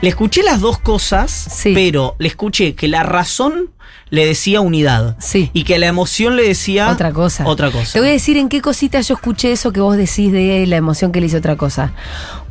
Le 0.03 0.09
escuché 0.09 0.44
las 0.44 0.59
dos 0.59 0.79
cosas, 0.79 1.31
Sí. 1.31 1.71
pero 1.73 2.17
le 2.19 2.27
escuché 2.27 2.75
que 2.75 2.89
la 2.89 3.03
razón 3.03 3.69
le 4.09 4.25
decía 4.25 4.59
unidad 4.59 5.15
Sí. 5.17 5.50
y 5.53 5.63
que 5.63 5.79
la 5.79 5.88
emoción 5.88 6.35
le 6.35 6.44
decía 6.45 6.89
Otra 6.89 7.13
cosa. 7.13 7.45
Otra 7.47 7.71
cosa. 7.71 7.94
Te 7.94 8.00
voy 8.01 8.09
a 8.09 8.11
decir 8.11 8.35
en 8.35 8.50
qué 8.50 8.59
cosita 8.61 9.00
yo 9.00 9.15
escuché 9.15 9.53
eso 9.53 9.71
que 9.71 9.79
vos 9.79 9.95
decís 9.95 10.33
de 10.33 10.65
la 10.67 10.75
emoción 10.75 11.13
que 11.13 11.21
le 11.21 11.27
hizo 11.27 11.38
otra 11.38 11.55
cosa. 11.55 11.94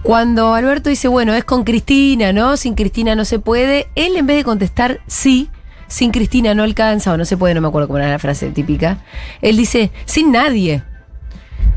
Cuando 0.03 0.55
Alberto 0.55 0.89
dice, 0.89 1.09
bueno, 1.09 1.35
es 1.35 1.45
con 1.45 1.65
Cristina, 1.65 2.33
¿no? 2.33 2.57
Sin 2.57 2.75
Cristina 2.75 3.15
no 3.15 3.27
se 3.27 3.39
puede, 3.39 3.89
él 3.97 4.17
en 4.17 4.27
vez 4.27 4.39
de 4.39 4.45
contestar 4.45 5.01
sí, 5.07 5.51
sin 5.89 6.11
Cristina 6.11 6.55
no 6.55 6.63
alcanza 6.63 7.13
o 7.13 7.19
no 7.19 7.27
se 7.27 7.37
puede, 7.37 7.53
no 7.55 7.61
me 7.61 7.69
acuerdo 7.69 7.87
cómo 7.87 7.99
era 7.99 8.09
la 8.09 8.19
frase 8.19 8.49
típica, 8.49 9.05
él 9.43 9.59
dice, 9.59 9.93
sin 10.07 10.33
nadie. 10.33 10.85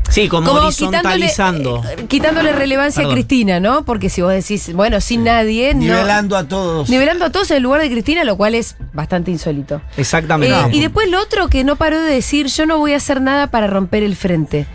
Sí, 0.08 0.28
como, 0.28 0.46
Como 0.48 0.60
horizontalizando. 0.60 1.76
quitándole, 1.80 2.02
eh, 2.02 2.06
quitándole 2.06 2.52
relevancia 2.52 3.00
Perdón. 3.02 3.12
a 3.12 3.14
Cristina, 3.14 3.60
¿no? 3.60 3.84
Porque 3.84 4.08
si 4.08 4.22
vos 4.22 4.32
decís, 4.32 4.72
bueno, 4.72 5.00
sin 5.00 5.24
nadie, 5.24 5.74
no- 5.74 5.80
Nivelando 5.80 6.36
a 6.36 6.44
todos. 6.46 6.88
nivelando 6.88 7.24
a 7.24 7.30
todos 7.30 7.50
en 7.50 7.58
el 7.58 7.62
lugar 7.64 7.80
de 7.82 7.90
Cristina, 7.90 8.22
lo 8.24 8.36
cual 8.36 8.54
es 8.54 8.76
bastante 8.92 9.30
insólito. 9.32 9.82
Exactamente. 9.96 10.54
Eh, 10.56 10.68
y 10.72 10.80
después 10.80 11.10
lo 11.10 11.20
otro 11.20 11.48
que 11.48 11.64
no 11.64 11.76
paró 11.76 12.00
de 12.00 12.10
decir, 12.12 12.46
yo 12.46 12.66
no 12.66 12.78
voy 12.78 12.92
a 12.92 12.96
hacer 12.98 13.20
nada 13.20 13.48
para 13.48 13.66
romper 13.66 14.02
el 14.04 14.14
frente. 14.16 14.66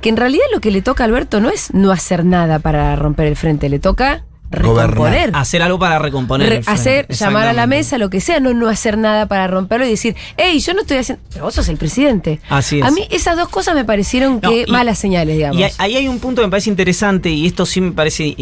Que 0.00 0.08
en 0.08 0.16
realidad 0.16 0.44
lo 0.54 0.60
que 0.60 0.70
le 0.70 0.80
toca 0.80 1.04
a 1.04 1.06
Alberto 1.06 1.40
no 1.40 1.50
es 1.50 1.74
no 1.74 1.90
hacer 1.92 2.24
nada 2.24 2.58
para 2.60 2.94
romper 2.96 3.26
el 3.26 3.36
frente, 3.36 3.68
le 3.68 3.78
toca 3.80 4.24
recomponer. 4.50 5.30
hacer 5.34 5.62
algo 5.62 5.78
para 5.78 5.98
recomponer. 5.98 6.48
Re- 6.48 6.56
el 6.58 6.64
frente. 6.64 6.80
hacer, 6.80 7.08
llamar 7.08 7.46
a 7.48 7.52
la 7.52 7.66
mesa, 7.66 7.98
lo 7.98 8.10
que 8.10 8.20
sea, 8.20 8.40
no 8.40 8.54
no 8.54 8.68
hacer 8.68 8.96
nada 8.98 9.26
para 9.26 9.46
romperlo 9.46 9.86
y 9.86 9.90
decir, 9.90 10.16
hey, 10.36 10.58
yo 10.60 10.74
no 10.74 10.80
estoy 10.82 10.96
haciendo. 10.98 11.22
Pero 11.32 11.44
vos 11.44 11.54
sos 11.54 11.68
el 11.68 11.76
presidente. 11.76 12.40
Así 12.48 12.78
es. 12.80 12.84
A 12.86 12.90
mí 12.90 13.02
esas 13.10 13.36
dos 13.36 13.48
cosas 13.48 13.74
me 13.74 13.84
parecieron 13.84 14.40
No, 14.42 14.50
que 14.50 14.64
y- 14.66 14.70
malas 14.70 14.98
señales, 14.98 15.36
digamos. 15.36 15.58
Y 15.60 15.64
ahí- 15.64 15.96
hay 15.96 16.08
un 16.08 16.18
punto 16.18 16.40
que 16.42 16.46
me 16.46 16.50
parece 16.50 16.70
interesante, 16.70 17.30
y 17.30 17.46
esto 17.46 17.66
sí 17.66 17.80
me 17.80 17.92
parece, 17.92 18.34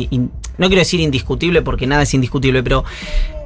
no 0.59 0.67
quiero 0.69 0.81
decir 0.81 1.01
indiscutible 1.01 1.63
porque 1.63 1.87
nada 1.87 2.03
es 2.03 2.15
indiscutible, 2.15 2.63
pero 2.63 2.85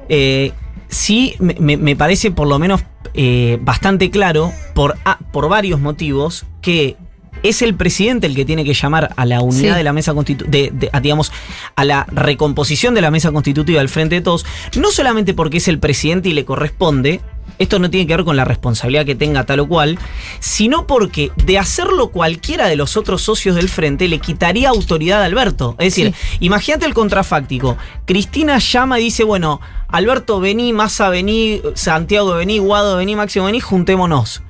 eh, 0.09 0.53
sí 0.89 1.35
me, 1.39 1.55
me- 1.59 1.77
me 1.77 1.97
parece 1.97 2.31
por 2.31 2.47
lo 2.49 2.59
menos 2.59 2.83
eh, 3.15 3.59
bastante 3.63 4.11
claro, 4.11 4.53
por, 4.75 4.97
ah, 5.05 5.19
por 5.33 5.49
varios 5.49 5.81
motivos, 5.81 6.47
que 6.63 6.97
es 7.43 7.63
el 7.63 7.75
presidente 7.75 8.27
el 8.27 8.35
que 8.35 8.45
tiene 8.45 8.65
que 8.65 8.75
llamar 8.75 9.13
a 9.17 9.27
la 9.27 9.41
unidad 9.41 9.73
Sí. 9.75 9.79
de 9.79 9.85
la 9.85 9.93
mesa 9.93 10.15
constitutiva, 10.15 11.01
digamos, 11.01 11.33
a 11.77 11.85
la 11.85 12.07
recomposición 12.11 12.95
de 12.95 13.01
la 13.01 13.11
mesa 13.11 13.33
constitutiva 13.33 13.79
del 13.81 13.89
Frente 13.89 14.17
de 14.17 14.21
Todos, 14.21 14.45
no 14.77 14.91
solamente 14.91 15.35
porque 15.35 15.59
es 15.59 15.69
el 15.69 15.79
presidente 15.79 16.29
y 16.29 16.33
le 16.33 16.45
corresponde, 16.45 17.21
esto 17.59 17.79
no 17.79 17.91
tiene 17.91 18.07
que 18.07 18.17
ver 18.17 18.25
con 18.25 18.37
la 18.37 18.45
responsabilidad 18.47 19.05
que 19.05 19.15
tenga 19.15 19.45
tal 19.45 19.61
o 19.61 19.69
cual, 19.69 19.99
sino 20.39 20.87
porque 20.87 21.31
de 21.45 21.59
hacerlo 21.59 22.09
cualquiera 22.09 22.69
de 22.69 22.77
los 22.77 22.97
otros 22.97 23.21
socios 23.23 23.55
del 23.55 23.69
frente 23.69 24.09
le 24.09 24.19
quitaría 24.19 24.71
autoridad 24.71 25.21
a 25.21 25.27
Alberto. 25.27 25.77
Es 25.79 25.95
decir, 25.95 26.15
imagínate 26.41 26.87
el 26.87 26.95
contrafáctico. 26.95 27.77
Cristina 28.07 28.59
llama 28.59 28.99
y 28.99 29.05
dice, 29.05 29.25
bueno, 29.25 29.61
Alberto, 29.89 30.41
vení, 30.41 30.73
Massa, 30.73 31.11
vení, 31.11 31.61
Santiago, 31.75 32.35
vení, 32.35 32.59
Guado, 32.59 32.97
vení, 32.97 33.15
Máximo, 33.15 33.45
vení, 33.45 33.61
juntémonos. 33.61 34.43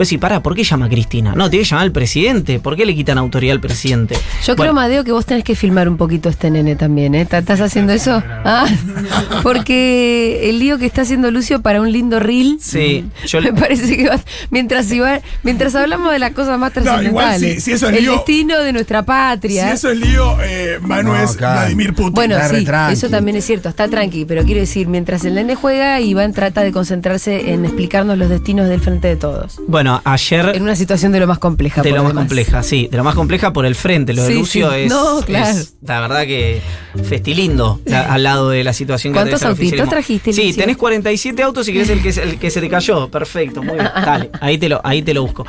Pues 0.00 0.08
sí, 0.08 0.16
pará, 0.16 0.42
¿por 0.42 0.54
qué 0.54 0.64
llama 0.64 0.86
a 0.86 0.88
Cristina? 0.88 1.34
No, 1.36 1.50
tiene 1.50 1.62
que 1.62 1.68
llamar 1.68 1.84
al 1.84 1.92
presidente. 1.92 2.58
¿Por 2.58 2.74
qué 2.74 2.86
le 2.86 2.94
quitan 2.94 3.18
autoridad 3.18 3.52
al 3.52 3.60
presidente? 3.60 4.16
Yo 4.46 4.56
creo, 4.56 4.72
Madeo, 4.72 5.04
que 5.04 5.12
vos 5.12 5.26
tenés 5.26 5.44
que 5.44 5.54
filmar 5.54 5.90
un 5.90 5.98
poquito 5.98 6.30
a 6.30 6.32
este 6.32 6.50
nene 6.50 6.74
también, 6.74 7.14
¿eh? 7.14 7.28
¿Estás 7.30 7.60
haciendo 7.60 7.92
eso? 7.92 8.22
Ah, 8.26 8.64
porque 9.42 10.48
el 10.48 10.58
lío 10.58 10.78
que 10.78 10.86
está 10.86 11.02
haciendo 11.02 11.30
Lucio 11.30 11.60
para 11.62 11.80
un 11.80 11.92
lindo 11.92 12.18
reel. 12.20 12.56
Sí, 12.60 13.04
yo 13.26 13.40
me 13.40 13.46
le- 13.48 13.52
parece 13.52 13.96
que 13.96 14.08
va- 14.08 14.20
mientras, 14.50 14.90
iba- 14.90 15.20
mientras 15.42 15.74
hablamos 15.74 16.12
de 16.12 16.18
las 16.18 16.32
cosas 16.32 16.58
más 16.58 16.74
No, 16.76 16.80
igual 17.02 17.26
trascendentales. 17.26 17.54
si- 17.56 17.60
si 17.60 17.72
eso 17.72 17.88
es 17.90 17.96
el 17.98 18.04
lío- 18.04 18.12
destino 18.14 18.58
de 18.60 18.72
nuestra 18.72 19.00
Si 19.00 19.04
patria. 19.06 19.72
eso 19.72 19.90
es 19.90 19.98
lío, 19.98 20.36
eh, 20.42 20.78
Manu 20.80 21.12
No, 21.12 21.22
es 21.22 21.36
claro. 21.36 21.60
Vladimir 21.60 21.94
Putin. 21.94 22.12
Bueno, 22.14 22.36
Está 22.36 22.88
sí, 22.88 22.94
eso 22.94 23.08
también 23.10 23.36
es 23.36 23.44
cierto, 23.44 23.68
está 23.68 23.88
tranqui, 23.88 24.24
pero 24.24 24.44
quiero 24.44 24.60
decir, 24.60 24.88
mientras 24.88 25.24
el 25.24 25.34
nene 25.34 25.54
juega, 25.56 26.00
Iván 26.00 26.32
trata 26.32 26.62
de 26.62 26.72
concentrarse 26.72 27.52
en 27.52 27.64
explicarnos 27.64 28.16
los 28.18 28.28
destinos 28.28 28.68
del 28.68 28.80
frente 28.80 29.08
de 29.08 29.16
todos. 29.16 29.60
bueno, 29.66 29.89
ayer 30.04 30.52
En 30.54 30.62
una 30.62 30.76
situación 30.76 31.12
de 31.12 31.20
lo 31.20 31.26
más 31.26 31.38
compleja. 31.38 31.82
De 31.82 31.90
lo 31.90 31.96
más 32.02 32.08
demás. 32.08 32.22
compleja, 32.22 32.62
sí. 32.62 32.88
De 32.90 32.96
lo 32.96 33.04
más 33.04 33.14
compleja 33.14 33.52
por 33.52 33.66
el 33.66 33.74
frente. 33.74 34.12
Lo 34.14 34.22
de 34.22 34.28
Sí, 34.28 34.34
Lucio 34.34 34.70
sí. 34.72 34.76
es, 34.80 34.90
No, 34.90 35.20
claro. 35.22 35.48
es, 35.58 35.74
la 35.82 36.00
verdad 36.00 36.22
que 36.26 36.60
festilindo 37.08 37.80
al 37.92 38.22
lado 38.22 38.50
de 38.50 38.64
la 38.64 38.72
situación 38.72 39.12
que 39.12 39.18
¿Cuántos 39.18 39.42
autitos 39.42 39.88
trajiste, 39.88 40.32
Sí, 40.32 40.48
Lucio? 40.48 40.62
tenés 40.62 40.76
47 40.76 41.42
autos 41.42 41.68
y 41.68 41.72
querés 41.72 41.90
el 41.90 42.02
que, 42.02 42.12
se- 42.12 42.22
el 42.22 42.38
que 42.38 42.50
se 42.50 42.60
te 42.60 42.68
cayó. 42.68 43.10
Perfecto, 43.10 43.62
muy 43.62 43.74
bien. 43.74 43.88
Dale, 43.94 44.30
ahí 44.40 44.58
te 44.58 44.68
lo, 44.68 44.80
ahí 44.84 45.02
te 45.02 45.14
lo 45.14 45.22
busco. 45.22 45.46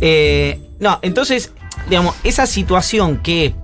Eh, 0.00 0.58
no, 0.80 0.98
entonces, 1.02 1.52
digamos, 1.88 2.14
esa 2.24 2.46
situación 2.46 3.18
que 3.18 3.54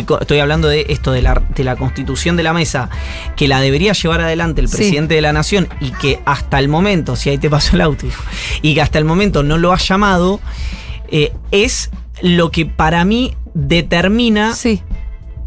estoy, 0.00 0.16
estoy 0.20 0.38
hablando 0.38 0.68
de 0.68 0.86
esto, 0.88 1.12
de 1.12 1.22
la, 1.22 1.42
de 1.54 1.64
la 1.64 1.76
constitución 1.76 2.36
de 2.36 2.42
la 2.42 2.52
mesa, 2.52 2.90
que 3.36 3.48
la 3.48 3.60
debería 3.60 3.92
llevar 3.92 4.20
adelante 4.20 4.60
el 4.60 4.68
Sí. 4.68 4.76
presidente 4.76 5.14
de 5.14 5.20
la 5.20 5.32
nación 5.32 5.68
y 5.80 5.90
que 5.92 6.20
hasta 6.24 6.58
el 6.58 6.68
momento, 6.68 7.16
si 7.16 7.30
ahí 7.30 7.38
te 7.38 7.48
pasó 7.50 7.76
el 7.76 7.82
auto, 7.82 8.06
hijo, 8.06 8.22
y 8.62 8.74
que 8.74 8.82
hasta 8.82 8.98
el 8.98 9.04
momento 9.04 9.42
no 9.42 9.58
lo 9.58 9.72
ha 9.72 9.78
llamado, 9.78 10.40
eh, 11.10 11.32
es 11.50 11.90
lo 12.22 12.50
que 12.50 12.66
para 12.66 13.04
mí 13.04 13.34
determina 13.54 14.54
Sí. 14.54 14.82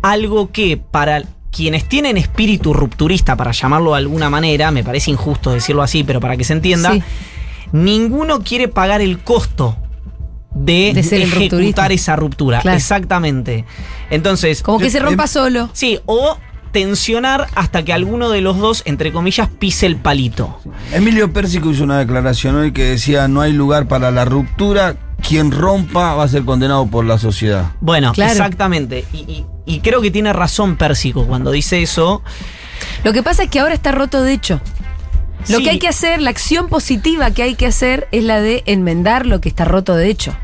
algo 0.02 0.52
que 0.52 0.78
para 0.78 1.24
quienes 1.52 1.88
tienen 1.90 2.18
espíritu 2.18 2.74
rupturista, 2.74 3.36
para 3.36 3.52
llamarlo 3.52 3.92
de 3.92 3.98
alguna 3.98 4.30
manera, 4.30 4.70
me 4.72 4.84
parece 4.84 5.10
injusto 5.12 5.52
decirlo 5.52 5.82
así, 5.82 6.04
pero 6.04 6.20
para 6.20 6.38
que 6.38 6.44
se 6.44 6.54
entienda, 6.54 6.94
Sí. 6.94 7.02
ninguno 7.72 8.42
quiere 8.44 8.68
pagar 8.68 9.02
el 9.02 9.20
costo 9.20 9.76
de, 10.64 10.92
De 10.94 11.00
ejecutar 11.24 11.92
esa 11.92 12.16
ruptura. 12.16 12.62
Claro. 12.62 12.78
Exactamente. 12.78 13.66
Entonces, 14.10 14.62
Como 14.64 14.80
que 14.80 14.90
se 14.90 15.00
rompa 15.00 15.24
em- 15.24 15.30
solo. 15.30 15.70
sí, 15.74 16.00
o 16.06 16.38
tensionar 16.72 17.48
hasta 17.56 17.84
que 17.84 17.94
alguno 17.94 18.30
de 18.30 18.42
los 18.42 18.58
dos, 18.58 18.84
entre 18.86 19.12
comillas, 19.12 19.50
pise 19.58 19.86
el 19.86 19.96
palito. 19.96 20.60
Emilio 20.92 21.32
Pérsico 21.34 21.72
hizo 21.72 21.84
una 21.84 21.98
declaración 22.00 22.56
hoy 22.56 22.72
que 22.72 22.84
decía 22.84 23.28
no 23.28 23.42
hay 23.42 23.54
lugar 23.54 23.88
para 23.88 24.12
la 24.12 24.26
ruptura, 24.26 24.96
quien 25.28 25.52
rompa 25.52 26.14
va 26.14 26.24
a 26.24 26.28
ser 26.28 26.44
condenado 26.46 26.86
por 26.88 27.06
la 27.06 27.18
sociedad. 27.18 27.72
Bueno, 27.82 28.12
Claro. 28.14 28.32
exactamente. 28.34 29.06
Y, 29.14 29.18
y- 29.18 29.46
y 29.66 29.80
creo 29.80 30.02
que 30.02 30.12
tiene 30.12 30.34
razón 30.34 30.76
Pérsico 30.78 31.26
cuando 31.26 31.52
dice 31.52 31.82
eso. 31.82 32.22
Lo 33.04 33.12
que 33.14 33.24
pasa 33.24 33.44
es 33.44 33.50
que 33.50 33.60
ahora 33.60 33.74
está 33.74 33.92
roto 33.92 34.22
de 34.22 34.34
hecho. 34.34 34.62
Lo 35.50 35.58
Sí. 35.60 35.64
que 35.64 35.70
hay 35.72 35.80
que 35.80 35.88
hacer, 35.88 36.22
la 36.22 36.30
acción 36.30 36.68
positiva 36.68 37.32
que 37.32 37.42
hay 37.44 37.56
que 37.56 37.66
hacer 37.68 38.08
es 38.12 38.24
la 38.24 38.40
de 38.42 38.64
enmendar 38.66 39.26
lo 39.26 39.40
que 39.42 39.50
está 39.50 39.66
roto 39.66 39.96
de 39.96 40.10
hecho. 40.10 40.36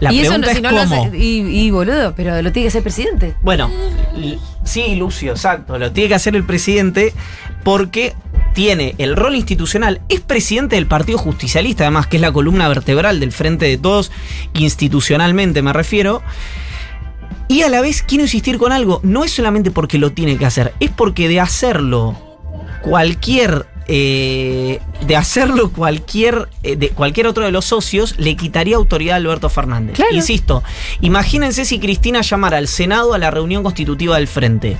La 0.00 0.12
y 0.12 0.20
eso 0.20 0.30
pregunta 0.30 0.52
si 0.52 0.56
es 0.58 0.62
lo 0.62 0.78
hace. 0.78 1.16
Y, 1.16 1.40
y, 1.40 1.70
boludo, 1.70 2.14
pero 2.14 2.42
lo 2.42 2.52
tiene 2.52 2.64
que 2.64 2.68
hacer 2.68 2.80
el 2.80 2.84
presidente. 2.84 3.34
Bueno, 3.42 3.70
sí, 4.64 4.94
Lucio, 4.96 5.32
exacto. 5.32 5.78
Lo 5.78 5.92
tiene 5.92 6.08
que 6.08 6.14
hacer 6.14 6.36
el 6.36 6.44
presidente 6.44 7.14
porque 7.64 8.14
tiene 8.52 8.94
el 8.98 9.16
rol 9.16 9.34
institucional. 9.34 10.00
Es 10.08 10.20
presidente 10.20 10.76
del 10.76 10.86
Partido 10.86 11.18
Justicialista, 11.18 11.84
además, 11.84 12.06
que 12.06 12.16
es 12.16 12.20
la 12.20 12.32
columna 12.32 12.68
vertebral 12.68 13.20
del 13.20 13.32
Frente 13.32 13.66
de 13.66 13.78
Todos, 13.78 14.12
institucionalmente 14.54 15.62
me 15.62 15.72
refiero. 15.72 16.22
Y 17.48 17.62
a 17.62 17.68
la 17.68 17.80
vez 17.80 18.02
quiero 18.02 18.24
insistir 18.24 18.58
con 18.58 18.72
algo, 18.72 19.00
no 19.02 19.24
es 19.24 19.32
solamente 19.32 19.70
porque 19.70 19.98
lo 19.98 20.12
tiene 20.12 20.36
que 20.36 20.46
hacer, 20.46 20.74
es 20.80 20.90
porque 20.90 21.28
de 21.28 21.40
hacerlo 21.40 22.16
cualquier 22.82 23.66
eh, 23.88 24.80
de 25.06 25.16
hacerlo 25.16 25.70
cualquier 25.70 26.48
eh, 26.62 26.76
de 26.76 26.90
cualquier 26.90 27.26
otro 27.26 27.44
de 27.44 27.52
los 27.52 27.64
socios 27.64 28.18
le 28.18 28.36
quitaría 28.36 28.76
autoridad 28.76 29.14
a 29.14 29.16
Alberto 29.16 29.48
Fernández. 29.48 29.96
Claro. 29.96 30.14
Insisto, 30.14 30.64
imagínense 31.00 31.64
si 31.64 31.78
Cristina 31.78 32.22
llamara 32.22 32.58
al 32.58 32.68
Senado 32.68 33.14
a 33.14 33.18
la 33.18 33.30
reunión 33.30 33.62
constitutiva 33.62 34.16
del 34.16 34.28
Frente. 34.28 34.76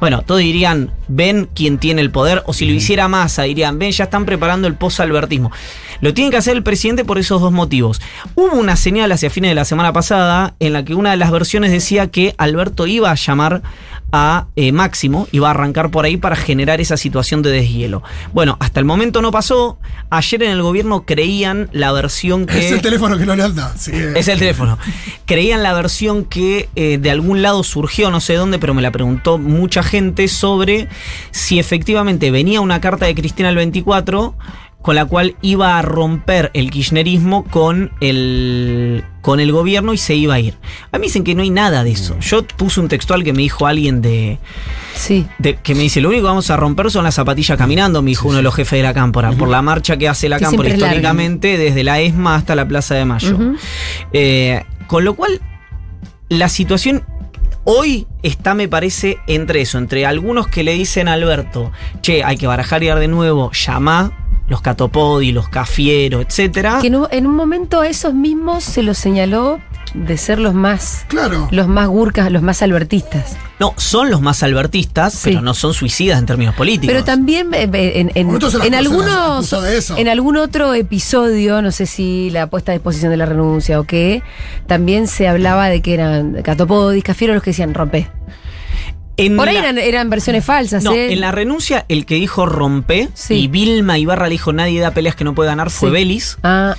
Bueno, 0.00 0.22
todos 0.22 0.40
dirían, 0.40 0.92
ven 1.08 1.48
quién 1.54 1.78
tiene 1.78 2.00
el 2.00 2.10
poder, 2.10 2.44
o 2.46 2.52
si 2.52 2.66
lo 2.66 2.72
hiciera 2.72 3.08
Massa, 3.08 3.42
dirían, 3.42 3.80
ven, 3.80 3.90
ya 3.90 4.04
están 4.04 4.26
preparando 4.26 4.68
el 4.68 4.74
posalbertismo. 4.74 5.50
Lo 6.00 6.14
tiene 6.14 6.30
que 6.30 6.36
hacer 6.36 6.56
el 6.56 6.62
presidente 6.62 7.04
por 7.04 7.18
esos 7.18 7.40
dos 7.40 7.52
motivos. 7.52 8.00
Hubo 8.34 8.56
una 8.56 8.76
señal 8.76 9.10
hacia 9.12 9.30
fines 9.30 9.50
de 9.50 9.54
la 9.54 9.64
semana 9.64 9.92
pasada 9.92 10.54
en 10.60 10.72
la 10.72 10.84
que 10.84 10.94
una 10.94 11.10
de 11.10 11.16
las 11.16 11.30
versiones 11.30 11.72
decía 11.72 12.08
que 12.08 12.34
Alberto 12.38 12.86
iba 12.86 13.10
a 13.10 13.14
llamar 13.14 13.62
a 14.10 14.46
eh, 14.56 14.72
Máximo, 14.72 15.28
iba 15.32 15.48
a 15.48 15.50
arrancar 15.50 15.90
por 15.90 16.04
ahí 16.04 16.16
para 16.16 16.36
generar 16.36 16.80
esa 16.80 16.96
situación 16.96 17.42
de 17.42 17.50
deshielo. 17.50 18.02
Bueno, 18.32 18.56
hasta 18.60 18.80
el 18.80 18.86
momento 18.86 19.20
no 19.20 19.30
pasó. 19.30 19.78
Ayer 20.10 20.42
en 20.44 20.52
el 20.52 20.62
gobierno 20.62 21.04
creían 21.04 21.68
la 21.72 21.92
versión 21.92 22.46
que... 22.46 22.66
Es 22.66 22.72
el 22.72 22.80
teléfono 22.80 23.18
que 23.18 23.26
no 23.26 23.36
le 23.36 23.42
anda. 23.42 23.74
Es 23.76 24.28
el 24.28 24.38
teléfono. 24.38 24.78
Creían 25.26 25.62
la 25.62 25.74
versión 25.74 26.24
que 26.24 26.68
eh, 26.74 26.98
de 26.98 27.10
algún 27.10 27.42
lado 27.42 27.62
surgió, 27.62 28.10
no 28.10 28.20
sé 28.20 28.34
dónde, 28.34 28.58
pero 28.58 28.72
me 28.72 28.82
la 28.82 28.90
preguntó 28.90 29.36
mucha 29.36 29.82
gente 29.82 30.28
sobre 30.28 30.88
si 31.30 31.58
efectivamente 31.58 32.30
venía 32.30 32.60
una 32.60 32.80
carta 32.80 33.06
de 33.06 33.14
Cristina 33.14 33.50
el 33.50 33.56
24 33.56 34.34
con 34.82 34.94
la 34.94 35.04
cual 35.04 35.34
iba 35.42 35.78
a 35.78 35.82
romper 35.82 36.50
el 36.54 36.70
kirchnerismo 36.70 37.44
con 37.44 37.90
el, 38.00 39.04
con 39.20 39.40
el 39.40 39.52
gobierno 39.52 39.92
y 39.92 39.98
se 39.98 40.14
iba 40.14 40.34
a 40.34 40.40
ir. 40.40 40.54
A 40.92 40.98
mí 40.98 41.08
dicen 41.08 41.24
que 41.24 41.34
no 41.34 41.42
hay 41.42 41.50
nada 41.50 41.84
de 41.84 41.90
eso. 41.90 42.16
Yo 42.20 42.44
puse 42.46 42.80
un 42.80 42.88
textual 42.88 43.24
que 43.24 43.32
me 43.32 43.42
dijo 43.42 43.66
alguien 43.66 44.00
de, 44.00 44.38
Sí. 44.94 45.26
de- 45.38 45.56
que 45.56 45.74
me 45.74 45.82
dice, 45.82 46.00
lo 46.00 46.08
único 46.08 46.22
que 46.22 46.28
vamos 46.28 46.50
a 46.50 46.56
romper 46.56 46.90
son 46.90 47.04
las 47.04 47.16
zapatillas 47.16 47.58
caminando, 47.58 48.00
me 48.02 48.10
dijo 48.10 48.28
uno 48.28 48.38
de 48.38 48.42
los 48.42 48.54
jefes 48.54 48.78
de 48.78 48.82
la 48.84 48.94
cámpora, 48.94 49.32
por 49.32 49.48
la 49.48 49.60
marcha 49.62 49.96
que 49.96 50.08
hace 50.08 50.28
la 50.28 50.38
Que 50.38 50.44
cámpora 50.44 50.68
larga. 50.70 50.86
históricamente 50.86 51.58
desde 51.58 51.84
la 51.84 52.00
ESMA 52.00 52.36
hasta 52.36 52.54
la 52.54 52.66
Plaza 52.66 52.94
de 52.94 53.04
Mayo. 53.04 53.36
Eh, 54.12 54.62
con 54.86 55.04
lo 55.04 55.14
cual, 55.14 55.40
la 56.28 56.48
situación 56.48 57.02
hoy 57.64 58.06
está, 58.22 58.54
me 58.54 58.68
parece, 58.68 59.18
entre 59.26 59.60
eso, 59.60 59.76
entre 59.76 60.06
algunos 60.06 60.46
que 60.46 60.62
le 60.62 60.72
dicen 60.72 61.08
a 61.08 61.12
Alberto, 61.14 61.72
che, 62.00 62.24
hay 62.24 62.36
que 62.38 62.46
barajar 62.46 62.82
y 62.82 62.86
dar 62.86 62.98
de 63.00 63.08
nuevo, 63.08 63.50
llamá 63.52 64.12
los 64.48 64.60
Catopodi, 64.62 65.32
los 65.32 65.48
Cafiero, 65.48 66.20
etcétera. 66.20 66.78
Que 66.80 66.86
en 66.88 66.96
un, 66.96 67.06
en 67.10 67.26
un 67.26 67.34
momento 67.36 67.80
a 67.80 67.88
esos 67.88 68.14
mismos 68.14 68.64
se 68.64 68.82
los 68.82 68.98
señaló 68.98 69.60
de 69.94 70.18
ser 70.18 70.38
los 70.38 70.52
más, 70.52 71.06
Claro. 71.08 71.48
los 71.50 71.66
más 71.66 71.88
gurkas, 71.88 72.30
los 72.30 72.42
más 72.42 72.60
albertistas. 72.62 73.36
No, 73.58 73.72
son 73.76 74.10
los 74.10 74.20
más 74.20 74.42
albertistas, 74.42 75.14
Sí. 75.14 75.30
pero 75.30 75.40
no 75.42 75.54
son 75.54 75.72
suicidas 75.74 76.18
en 76.18 76.26
términos 76.26 76.54
políticos. 76.54 76.92
Pero 76.92 77.04
también 77.04 77.52
eh, 77.54 77.68
eh, 77.72 77.92
en, 78.00 78.10
en- 78.14 78.28
algunos 78.28 78.54
en 79.96 80.08
algún 80.08 80.36
otro 80.36 80.74
episodio, 80.74 81.62
no 81.62 81.72
sé 81.72 81.86
si 81.86 82.28
la 82.30 82.46
puesta 82.48 82.72
a 82.72 82.74
disposición 82.74 83.10
de 83.10 83.16
la 83.16 83.26
renuncia 83.26 83.80
o 83.80 83.84
qué, 83.84 84.22
también 84.66 85.08
se 85.08 85.26
hablaba 85.26 85.68
de 85.68 85.80
que 85.82 85.94
eran 85.94 86.42
Catopodis, 86.42 87.02
Cafiero 87.02 87.34
los 87.34 87.42
que 87.42 87.50
decían 87.50 87.72
rompe. 87.74 88.10
En 89.18 89.36
Por 89.36 89.48
ahí 89.48 89.54
la- 89.54 89.60
eran, 89.60 89.78
eran 89.78 90.08
versiones 90.10 90.44
falsas, 90.44 90.84
No, 90.84 90.92
¿eh? 90.92 91.12
en 91.12 91.20
la 91.20 91.32
renuncia, 91.32 91.84
el 91.88 92.06
que 92.06 92.14
dijo 92.14 92.46
rompe, 92.46 93.08
Sí. 93.14 93.34
y 93.34 93.48
Vilma 93.48 93.98
Ibarra 93.98 94.26
le 94.28 94.32
dijo 94.32 94.52
nadie 94.52 94.80
da 94.80 94.92
peleas 94.92 95.16
que 95.16 95.24
no 95.24 95.34
puede 95.34 95.48
ganar, 95.50 95.70
fue 95.70 95.90
Sí. 95.90 95.92
Belis. 95.92 96.38
Ah, 96.44 96.76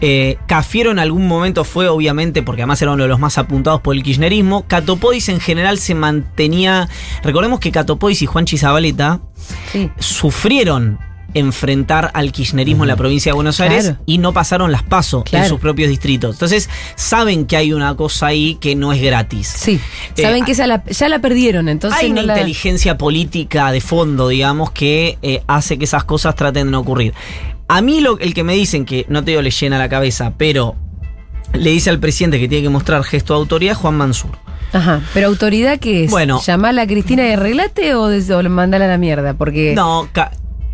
Eh, 0.00 0.36
Cafiero 0.46 0.90
en 0.90 0.98
algún 0.98 1.26
momento 1.28 1.64
fue, 1.64 1.88
obviamente, 1.88 2.42
porque 2.42 2.62
además 2.62 2.82
era 2.82 2.90
uno 2.92 3.04
de 3.04 3.08
los 3.08 3.18
más 3.20 3.38
apuntados 3.38 3.80
por 3.80 3.94
el 3.94 4.02
kirchnerismo. 4.02 4.66
Catopodis 4.66 5.28
en 5.28 5.40
general 5.40 5.78
se 5.78 5.94
mantenía. 5.94 6.88
Recordemos 7.22 7.60
que 7.60 7.70
Catopodis 7.72 8.20
y 8.22 8.26
Juan 8.26 8.44
Chizabaleta 8.46 9.20
sí. 9.72 9.90
sufrieron 9.98 10.98
enfrentar 11.38 12.10
al 12.14 12.32
kirchnerismo 12.32 12.84
en 12.84 12.88
la 12.88 12.96
provincia 12.96 13.30
de 13.30 13.34
Buenos 13.34 13.60
Aires 13.60 13.84
Claro. 13.84 13.98
y 14.06 14.18
no 14.18 14.32
pasaron 14.32 14.72
las 14.72 14.82
pasos 14.82 15.24
Claro. 15.24 15.44
en 15.44 15.48
sus 15.50 15.60
propios 15.60 15.88
distritos. 15.88 16.34
Entonces, 16.36 16.68
saben 16.94 17.46
que 17.46 17.56
hay 17.56 17.72
una 17.72 17.94
cosa 17.94 18.26
ahí 18.26 18.56
que 18.60 18.74
no 18.74 18.92
es 18.92 19.00
gratis. 19.02 19.46
Sí. 19.56 19.80
Eh, 20.16 20.22
Saben 20.22 20.44
que 20.44 20.52
esa 20.52 20.66
la- 20.66 20.84
ya 20.84 21.08
la 21.08 21.18
perdieron, 21.20 21.68
entonces 21.68 22.00
Hay 22.00 22.08
no 22.08 22.14
una 22.22 22.22
la- 22.22 22.32
inteligencia 22.34 22.96
política 22.98 23.70
de 23.72 23.80
fondo, 23.80 24.28
digamos, 24.28 24.70
que 24.70 25.18
eh, 25.22 25.42
hace 25.46 25.78
que 25.78 25.84
esas 25.84 26.04
cosas 26.04 26.34
traten 26.34 26.66
de 26.66 26.70
no 26.72 26.80
ocurrir. 26.80 27.14
A 27.68 27.80
mí 27.82 28.00
lo, 28.00 28.18
el 28.20 28.32
que 28.34 28.44
me 28.44 28.54
dicen, 28.54 28.84
que 28.84 29.06
no 29.08 29.24
te 29.24 29.32
digo 29.32 29.42
le 29.42 29.50
llena 29.50 29.78
la 29.78 29.88
cabeza, 29.88 30.32
pero 30.36 30.76
le 31.52 31.70
dice 31.70 31.90
al 31.90 31.98
presidente 31.98 32.38
que 32.38 32.48
tiene 32.48 32.62
que 32.64 32.68
mostrar 32.70 33.02
gesto 33.04 33.34
de 33.34 33.40
autoridad, 33.40 33.74
Juan 33.74 33.96
Mansur. 33.96 34.30
Ajá, 34.72 35.00
pero 35.14 35.28
autoridad 35.28 35.78
que 35.78 36.04
es 36.04 36.10
Bueno. 36.10 36.40
llamarla 36.44 36.82
a 36.82 36.86
Cristina 36.86 37.26
y 37.26 37.32
arreglate 37.32 37.94
o, 37.94 38.04
o 38.06 38.42
mandala 38.48 38.84
a 38.84 38.88
la 38.88 38.98
mierda, 38.98 39.34
porque 39.34 39.74
No, 39.74 40.08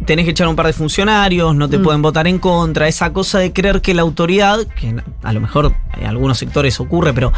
tenés 0.06 0.24
que 0.24 0.30
echar 0.32 0.48
un 0.48 0.56
par 0.56 0.66
de 0.66 0.72
funcionarios, 0.72 1.54
no 1.54 1.68
te 1.68 1.78
Mm. 1.78 1.82
pueden 1.82 2.02
votar 2.02 2.26
en 2.26 2.38
contra, 2.38 2.88
esa 2.88 3.12
cosa 3.12 3.38
de 3.38 3.52
creer 3.52 3.80
que 3.80 3.94
la 3.94 4.02
autoridad, 4.02 4.58
que 4.78 4.94
a 5.22 5.32
lo 5.32 5.40
mejor 5.40 5.74
en 5.98 6.06
algunos 6.06 6.38
sectores 6.38 6.78
ocurre, 6.80 7.12
pero 7.12 7.32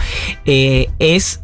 eh, 0.44 0.90
es 0.98 1.40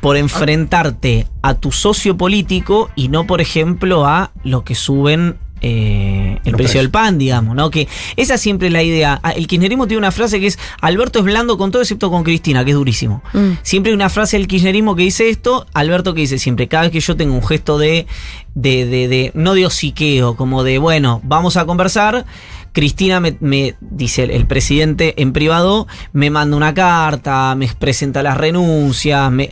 por 0.00 0.16
enfrentarte 0.16 1.26
a 1.42 1.54
tu 1.54 1.72
socio 1.72 2.16
político 2.16 2.90
y 2.94 3.08
no, 3.08 3.26
por 3.26 3.40
ejemplo, 3.40 4.04
a 4.06 4.32
lo 4.42 4.62
que 4.62 4.74
suben 4.74 5.38
eh, 5.66 6.38
el 6.44 6.54
precio 6.56 6.78
del 6.80 6.90
pan, 6.90 7.16
digamos, 7.16 7.56
¿no? 7.56 7.70
Que 7.70 7.88
esa 8.16 8.36
siempre 8.36 8.66
es 8.68 8.72
la 8.74 8.82
idea. 8.82 9.18
Ah, 9.22 9.30
El 9.32 9.46
kirchnerismo 9.46 9.86
tiene 9.86 9.98
una 9.98 10.12
frase 10.12 10.38
que 10.38 10.46
es 10.48 10.58
Alberto 10.82 11.20
es 11.20 11.24
blando 11.24 11.56
con 11.56 11.70
todo 11.70 11.80
excepto 11.80 12.10
con 12.10 12.22
Cristina, 12.22 12.64
que 12.64 12.72
es 12.72 12.76
durísimo. 12.76 13.22
Mm. 13.32 13.52
Siempre 13.62 13.90
hay 13.90 13.94
una 13.94 14.10
frase 14.10 14.36
del 14.36 14.46
kirchnerismo 14.46 14.94
que 14.94 15.04
dice 15.04 15.30
esto, 15.30 15.66
Alberto 15.72 16.12
que 16.12 16.20
dice 16.20 16.38
siempre, 16.38 16.68
cada 16.68 16.82
vez 16.84 16.92
que 16.92 17.00
yo 17.00 17.16
tengo 17.16 17.34
un 17.34 17.42
gesto 17.42 17.78
de, 17.78 18.06
de, 18.54 18.84
de, 18.84 19.08
de- 19.08 19.30
no 19.34 19.54
de 19.54 19.64
hociqueo, 19.64 20.36
como 20.36 20.64
de, 20.64 20.76
bueno, 20.78 21.20
vamos 21.24 21.56
a 21.56 21.64
conversar, 21.64 22.26
Cristina 22.72 23.20
me, 23.20 23.36
me 23.40 23.74
dice 23.80 24.24
el, 24.24 24.30
el 24.32 24.46
presidente 24.46 25.14
en 25.22 25.32
privado, 25.32 25.86
me 26.12 26.28
manda 26.28 26.56
una 26.56 26.74
carta, 26.74 27.54
me 27.54 27.68
presenta 27.78 28.22
las 28.22 28.36
renuncias, 28.36 29.30
me... 29.32 29.50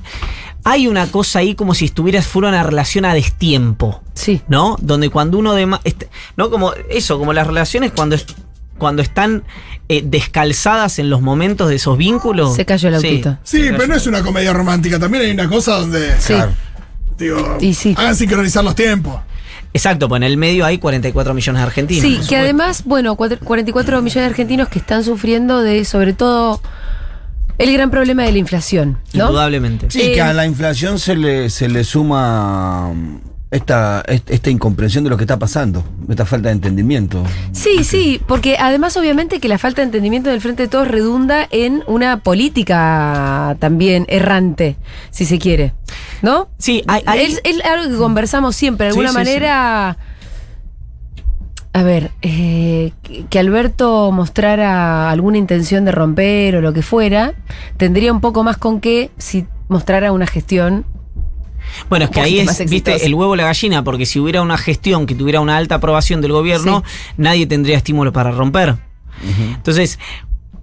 Hay 0.64 0.86
una 0.86 1.06
cosa 1.08 1.40
ahí 1.40 1.54
como 1.54 1.74
si 1.74 1.86
estuvieras 1.86 2.26
fuera 2.26 2.48
una 2.48 2.62
relación 2.62 3.04
a 3.04 3.14
destiempo. 3.14 4.02
sí. 4.14 4.40
¿no? 4.48 4.76
Donde 4.80 5.08
cuando 5.10 5.38
uno 5.38 5.54
de 5.54 5.66
no 6.36 6.50
como 6.50 6.72
eso, 6.90 7.18
como 7.18 7.32
las 7.32 7.46
relaciones 7.46 7.92
cuando 7.92 8.14
es- 8.16 8.26
cuando 8.78 9.02
están 9.02 9.44
eh, 9.88 10.02
descalzadas 10.04 10.98
en 10.98 11.10
los 11.10 11.20
momentos 11.20 11.68
de 11.68 11.76
esos 11.76 11.98
vínculos. 11.98 12.54
Se 12.56 12.64
cayó 12.64 12.88
el 12.88 12.94
autito. 12.96 13.36
Sí, 13.42 13.68
pero 13.70 13.86
no 13.86 13.94
es 13.94 14.06
una 14.06 14.22
comedia 14.22 14.52
romántica. 14.52 14.98
También 14.98 15.24
hay 15.24 15.30
una 15.32 15.48
cosa 15.48 15.76
donde, 15.78 16.12
Sí. 16.18 16.32
Claro. 16.34 16.52
digo, 17.18 17.58
Y 17.60 17.74
sí. 17.74 17.94
hagan 17.98 18.16
sincronizar 18.16 18.64
los 18.64 18.74
tiempos. 18.74 19.20
Exacto, 19.74 20.08
pues 20.08 20.18
en 20.18 20.24
el 20.24 20.36
medio 20.36 20.64
hay 20.66 20.78
44 20.78 21.32
millones 21.34 21.60
de 21.60 21.66
argentinos. 21.66 22.02
Sí, 22.02 22.20
que 22.28 22.36
además, 22.36 22.82
bueno, 22.84 23.16
cuatro- 23.16 23.38
44 23.42 24.02
millones 24.02 24.22
de 24.22 24.30
argentinos 24.30 24.68
que 24.68 24.78
están 24.78 25.02
sufriendo 25.04 25.62
de, 25.62 25.84
sobre 25.84 26.12
todo, 26.12 26.60
El 27.58 27.72
gran 27.72 27.90
problema 27.90 28.22
de 28.24 28.32
la 28.32 28.38
inflación, 28.38 28.98
¿no? 29.12 29.26
Indudablemente. 29.26 29.90
Sí, 29.90 30.00
Eh, 30.02 30.12
que 30.14 30.22
a 30.22 30.32
la 30.32 30.46
inflación 30.46 30.98
se 30.98 31.14
le, 31.16 31.50
se 31.50 31.68
le 31.68 31.84
suma 31.84 32.92
mm, 32.94 33.16
esta, 33.50 34.02
est- 34.08 34.30
esta 34.30 34.48
incomprensión 34.50 35.04
de 35.04 35.10
lo 35.10 35.16
que 35.18 35.24
está 35.24 35.38
pasando, 35.38 35.84
esta 36.08 36.24
falta 36.24 36.48
de 36.48 36.54
entendimiento. 36.54 37.22
Sí, 37.52 37.84
sí, 37.84 38.20
porque 38.26 38.56
además 38.58 38.96
obviamente 38.96 39.38
que 39.40 39.48
la 39.48 39.58
falta 39.58 39.82
de 39.82 39.86
entendimiento 39.86 40.30
del 40.30 40.40
Frente 40.40 40.62
de 40.64 40.68
Todos 40.68 40.88
redunda 40.88 41.46
en 41.50 41.82
una 41.86 42.20
política 42.20 43.56
también 43.60 44.06
errante, 44.08 44.76
si 45.10 45.24
se 45.26 45.38
quiere, 45.38 45.74
¿no? 46.22 46.48
Sí, 46.58 46.82
hay, 46.86 47.02
hay- 47.06 47.20
Es, 47.20 47.40
es 47.44 47.62
algo 47.64 47.90
que 47.92 47.96
conversamos 47.98 48.56
siempre, 48.56 48.86
de 48.86 48.90
alguna 48.90 49.10
sí, 49.10 49.14
manera... 49.14 49.98
A 51.74 51.82
ver, 51.82 52.10
eh, 52.20 52.92
que 53.30 53.38
Alberto 53.38 54.10
mostrara 54.12 55.10
alguna 55.10 55.38
intención 55.38 55.84
de 55.86 55.92
romper 55.92 56.56
o 56.56 56.60
lo 56.60 56.72
que 56.74 56.82
fuera, 56.82 57.32
tendría 57.78 58.12
un 58.12 58.20
poco 58.20 58.44
más 58.44 58.58
con 58.58 58.80
que 58.80 59.10
si 59.16 59.46
mostrara 59.68 60.12
una 60.12 60.26
gestión. 60.26 60.84
Bueno, 61.88 62.04
es 62.04 62.10
que 62.10 62.20
ahí 62.20 62.40
es, 62.40 62.58
viste, 62.68 63.06
el 63.06 63.14
huevo 63.14 63.32
o 63.32 63.36
la 63.36 63.44
gallina, 63.44 63.82
porque 63.82 64.04
si 64.04 64.18
hubiera 64.20 64.42
una 64.42 64.58
gestión 64.58 65.06
que 65.06 65.14
tuviera 65.14 65.40
una 65.40 65.56
alta 65.56 65.76
aprobación 65.76 66.20
del 66.20 66.32
gobierno, 66.32 66.82
nadie 67.16 67.46
tendría 67.46 67.78
estímulo 67.78 68.12
para 68.12 68.32
romper. 68.32 68.76
Entonces, 69.54 69.98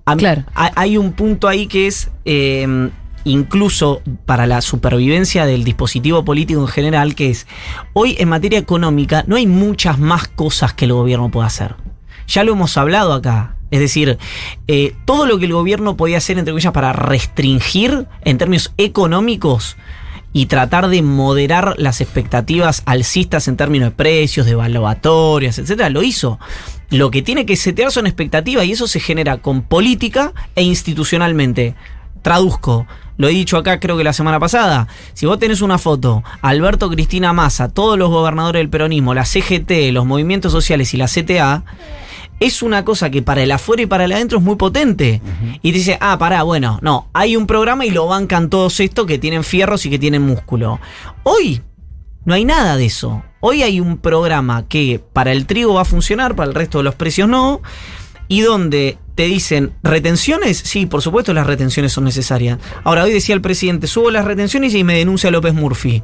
a 0.06 0.14
mí- 0.16 0.20
Claro. 0.20 0.44
ha- 0.54 0.72
hay 0.76 0.98
un 0.98 1.14
punto 1.14 1.48
ahí 1.48 1.66
que 1.66 1.88
es, 1.88 2.12
eh, 2.26 2.90
incluso 3.24 4.02
para 4.26 4.48
la 4.48 4.62
supervivencia 4.62 5.46
del 5.46 5.64
dispositivo 5.64 6.24
político 6.26 6.62
en 6.62 6.68
general, 6.68 7.16
que 7.16 7.30
es, 7.30 7.48
hoy 7.94 8.16
en 8.20 8.30
materia 8.30 8.60
económica 8.60 9.24
no 9.28 9.36
hay 9.36 9.48
muchas 9.48 10.00
más 10.00 10.28
cosas 10.28 10.74
que 10.74 10.86
el 10.86 10.94
gobierno 10.94 11.32
pueda 11.32 11.48
hacer. 11.48 11.76
Ya 12.28 12.44
lo 12.44 12.54
hemos 12.54 12.78
hablado 12.78 13.14
acá. 13.14 13.56
Es 13.72 13.80
decir, 13.80 14.18
eh, 14.68 14.96
todo 15.06 15.26
lo 15.28 15.38
que 15.38 15.46
el 15.46 15.54
gobierno 15.54 15.96
podía 15.96 16.18
hacer, 16.18 16.40
entre 16.40 16.54
comillas, 16.54 16.74
para 16.74 16.92
restringir 16.92 18.08
en 18.24 18.38
términos 18.38 18.74
económicos 18.78 19.78
y 20.34 20.46
tratar 20.46 20.90
de 20.90 21.02
moderar 21.02 21.76
las 21.78 22.02
expectativas 22.02 22.84
alcistas 22.86 23.48
en 23.48 23.58
términos 23.58 23.90
de 23.90 23.96
precios, 23.96 24.46
de 24.46 24.54
evaluatorias, 24.54 25.58
etcétera, 25.60 25.90
lo 25.90 26.04
hizo. 26.04 26.40
Lo 26.90 27.12
que 27.12 27.22
tiene 27.22 27.46
que 27.46 27.56
setear 27.56 27.92
son 27.92 28.08
expectativas 28.08 28.66
y 28.66 28.72
eso 28.72 28.88
se 28.88 29.00
genera 29.00 29.38
con 29.38 29.62
política 29.62 30.34
e 30.56 30.64
institucionalmente. 30.64 31.76
Traduzco, 32.22 32.86
lo 33.20 33.28
he 33.28 33.32
dicho 33.32 33.58
acá 33.58 33.80
creo 33.82 33.98
que 33.98 34.04
la 34.06 34.14
semana 34.14 34.40
pasada. 34.40 34.88
Si 35.14 35.26
vos 35.26 35.40
tenés 35.40 35.62
una 35.62 35.78
foto, 35.78 36.24
Alberto 36.42 36.90
Cristina 36.90 37.34
Massa, 37.34 37.68
todos 37.68 38.00
los 38.00 38.10
gobernadores 38.10 38.62
del 38.62 38.70
peronismo, 38.70 39.14
la 39.14 39.26
CGT, 39.26 39.92
los 39.92 40.06
movimientos 40.06 40.54
sociales 40.54 40.94
y 40.94 40.98
la 40.98 41.08
CTA, 41.08 41.64
es 42.40 42.64
una 42.64 42.86
cosa 42.86 43.10
que 43.10 43.22
para 43.22 43.44
el 43.44 43.52
afuera 43.52 43.84
y 43.84 43.88
para 43.88 44.06
el 44.06 44.14
adentro 44.14 44.38
es 44.38 44.44
muy 44.44 44.56
potente. 44.56 45.22
Y 45.62 45.74
dice, 45.74 45.98
ah, 46.00 46.18
pará, 46.18 46.44
bueno, 46.44 46.80
no, 46.82 47.10
hay 47.12 47.36
un 47.36 47.46
programa 47.46 47.86
y 47.86 47.92
lo 47.92 48.08
bancan 48.08 48.50
todos 48.50 48.80
estos 48.80 49.06
que 49.06 49.20
tienen 49.20 49.44
fierros 49.44 49.86
y 49.86 49.90
que 49.90 50.00
tienen 50.00 50.22
músculo. 50.22 50.80
Hoy 51.24 51.62
no 52.24 52.34
hay 52.34 52.46
nada 52.46 52.78
de 52.78 52.86
eso. 52.86 53.24
Hoy 53.42 53.64
hay 53.64 53.80
un 53.80 53.98
programa 53.98 54.68
que 54.68 55.02
para 55.12 55.32
el 55.34 55.46
trigo 55.46 55.74
va 55.74 55.82
a 55.82 55.86
funcionar, 55.86 56.36
para 56.36 56.50
el 56.50 56.56
resto 56.56 56.78
de 56.78 56.86
los 56.86 56.96
precios 56.96 57.28
no. 57.28 57.62
Y 58.30 58.42
donde 58.42 58.98
te 59.16 59.24
dicen, 59.24 59.74
¿retenciones? 59.84 60.58
Sí, 60.58 60.86
por 60.86 61.02
supuesto 61.02 61.34
las 61.34 61.46
retenciones 61.48 61.92
son 61.92 62.06
necesarias. 62.06 62.60
Ahora, 62.86 63.04
hoy 63.04 63.12
decía 63.12 63.36
el 63.36 63.42
presidente, 63.42 63.88
subo 63.88 64.12
las 64.12 64.24
retenciones 64.24 64.74
y 64.76 64.84
me 64.86 64.96
denuncia 64.98 65.30
López 65.32 65.54
Murphy. 65.54 66.02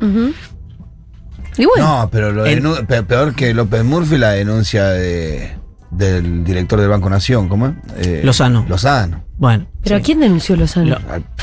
Y 1.57 1.65
bueno, 1.65 1.85
No, 2.01 2.09
pero 2.11 2.31
lo 2.33 2.45
En- 2.45 2.63
peor 3.07 3.33
que 3.35 3.53
López 3.53 3.83
Murphy, 3.85 4.17
la 4.17 4.31
denuncia 4.31 4.87
de, 4.89 5.55
del 5.91 6.43
director 6.43 6.79
del 6.81 6.89
Banco 6.89 7.09
Nación, 7.09 7.47
¿cómo 7.47 7.67
es? 7.67 7.73
Eh, 8.05 8.21
Lozano. 8.25 8.65
Lozano. 8.67 9.23
Bueno. 9.37 9.65
¿pero 9.83 9.97
sí. 9.97 10.01
a 10.01 10.03
quién 10.05 10.19
denunció 10.21 10.55
Lozano? 10.55 10.91
Lo- 10.91 10.99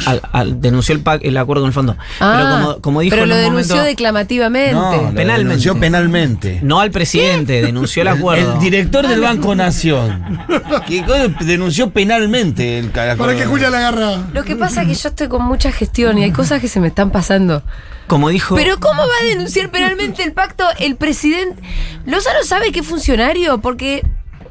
al- 0.07 0.23
al- 0.33 0.61
denunció 0.63 0.95
el, 0.95 1.03
PAC, 1.03 1.21
el 1.25 1.37
acuerdo 1.37 1.63
con 1.63 1.69
el 1.69 1.75
fondo. 1.75 1.97
Ah, 2.21 2.35
pero 2.37 2.51
como, 2.73 2.81
como 2.81 3.01
dijo 3.03 3.11
pero 3.13 3.25
en 3.25 3.29
lo 3.29 3.35
un 3.37 3.41
denunció 3.43 3.75
momento, 3.77 3.87
declamativamente. 3.89 4.73
No, 4.73 4.91
lo 4.93 4.99
Penalmente. 5.13 5.39
denunció 5.49 5.79
penalmente. 5.79 6.61
no 6.63 6.81
al 6.81 6.91
presidente, 6.91 7.61
denunció 7.61 8.01
el 8.03 8.09
acuerdo. 8.09 8.55
El 8.55 8.61
director 8.61 9.07
del 9.07 9.21
Banco 9.21 9.55
Nación. 9.55 10.41
que 10.87 11.05
denunció 11.45 11.91
penalmente 11.91 12.79
el 12.79 12.91
ca- 12.93 13.15
Para 13.17 13.37
que 13.37 13.45
Julia 13.45 13.69
la 13.71 13.79
agarra. 13.79 14.23
Lo 14.33 14.43
que 14.43 14.57
pasa 14.57 14.83
es 14.83 14.89
que 14.89 14.95
yo 14.95 15.09
estoy 15.11 15.29
con 15.29 15.43
mucha 15.43 15.71
gestión 15.71 16.17
y 16.19 16.25
hay 16.25 16.33
cosas 16.33 16.61
que 16.61 16.69
se 16.69 16.81
me 16.81 16.89
están 16.89 17.11
pasando. 17.11 17.63
Como 18.07 18.31
dijo. 18.31 18.57
Pero 18.57 18.81
¿cómo 18.81 19.03
va 19.03 19.15
a 19.23 19.27
denunciar 19.27 19.71
penalmente 19.71 20.23
el 20.23 20.33
pacto 20.33 20.65
el 20.81 20.97
presidente? 20.97 21.63
¿Lozano 22.07 22.43
sabe 22.45 22.73
que 22.73 22.81
es 22.81 22.87
funcionario? 22.87 23.59
Porque 23.61 24.03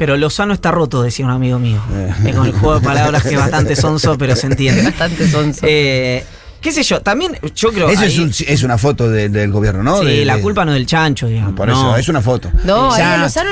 Pero 0.01 0.17
Lozano 0.17 0.51
está 0.51 0.71
roto, 0.71 1.03
decía 1.03 1.25
un 1.25 1.31
amigo 1.31 1.59
mío. 1.59 1.79
Eh, 1.93 2.33
con 2.33 2.47
el 2.47 2.53
juego 2.53 2.79
de 2.79 2.81
palabras 2.83 3.21
que 3.21 3.35
es 3.35 3.39
bastante 3.39 3.75
sonso, 3.75 4.17
pero 4.17 4.35
se 4.35 4.47
entiende. 4.47 4.81
bastante 4.81 5.29
sonso. 5.29 5.59
Eh, 5.61 6.25
¿Qué 6.61 6.71
sé 6.71 6.83
yo? 6.83 7.01
También 7.01 7.37
yo 7.55 7.71
creo. 7.71 7.89
Eso 7.89 8.03
es, 8.03 8.13
ahí- 8.17 8.23
un- 8.23 8.33
es 8.47 8.63
una 8.63 8.77
foto 8.77 9.09
de- 9.09 9.29
del 9.29 9.51
gobierno, 9.51 9.81
¿no? 9.83 9.99
Sí, 10.01 10.05
De- 10.05 10.25
la 10.25 10.35
de- 10.37 10.41
culpa 10.41 10.63
no 10.63 10.73
del 10.73 10.85
chancho, 10.85 11.27
digamos. 11.27 11.53
Por 11.55 11.67
no. 11.67 11.73
eso, 11.73 11.97
es 11.97 12.07
una 12.09 12.21
foto. 12.21 12.51
No, 12.63 12.91
ahí 12.93 13.01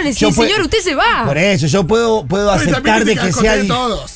decía, 0.04 0.30
yo 0.30 0.36
puedo- 0.36 0.48
señor, 0.50 0.62
usted 0.65 0.80
se 0.80 0.95
va. 0.95 1.24
Por 1.26 1.38
eso, 1.38 1.67
yo 1.67 1.86
puedo, 1.88 2.26
puedo 2.26 2.52
aceptar 2.52 3.04
de 3.06 3.15
que 3.15 3.34
sea, 3.34 3.56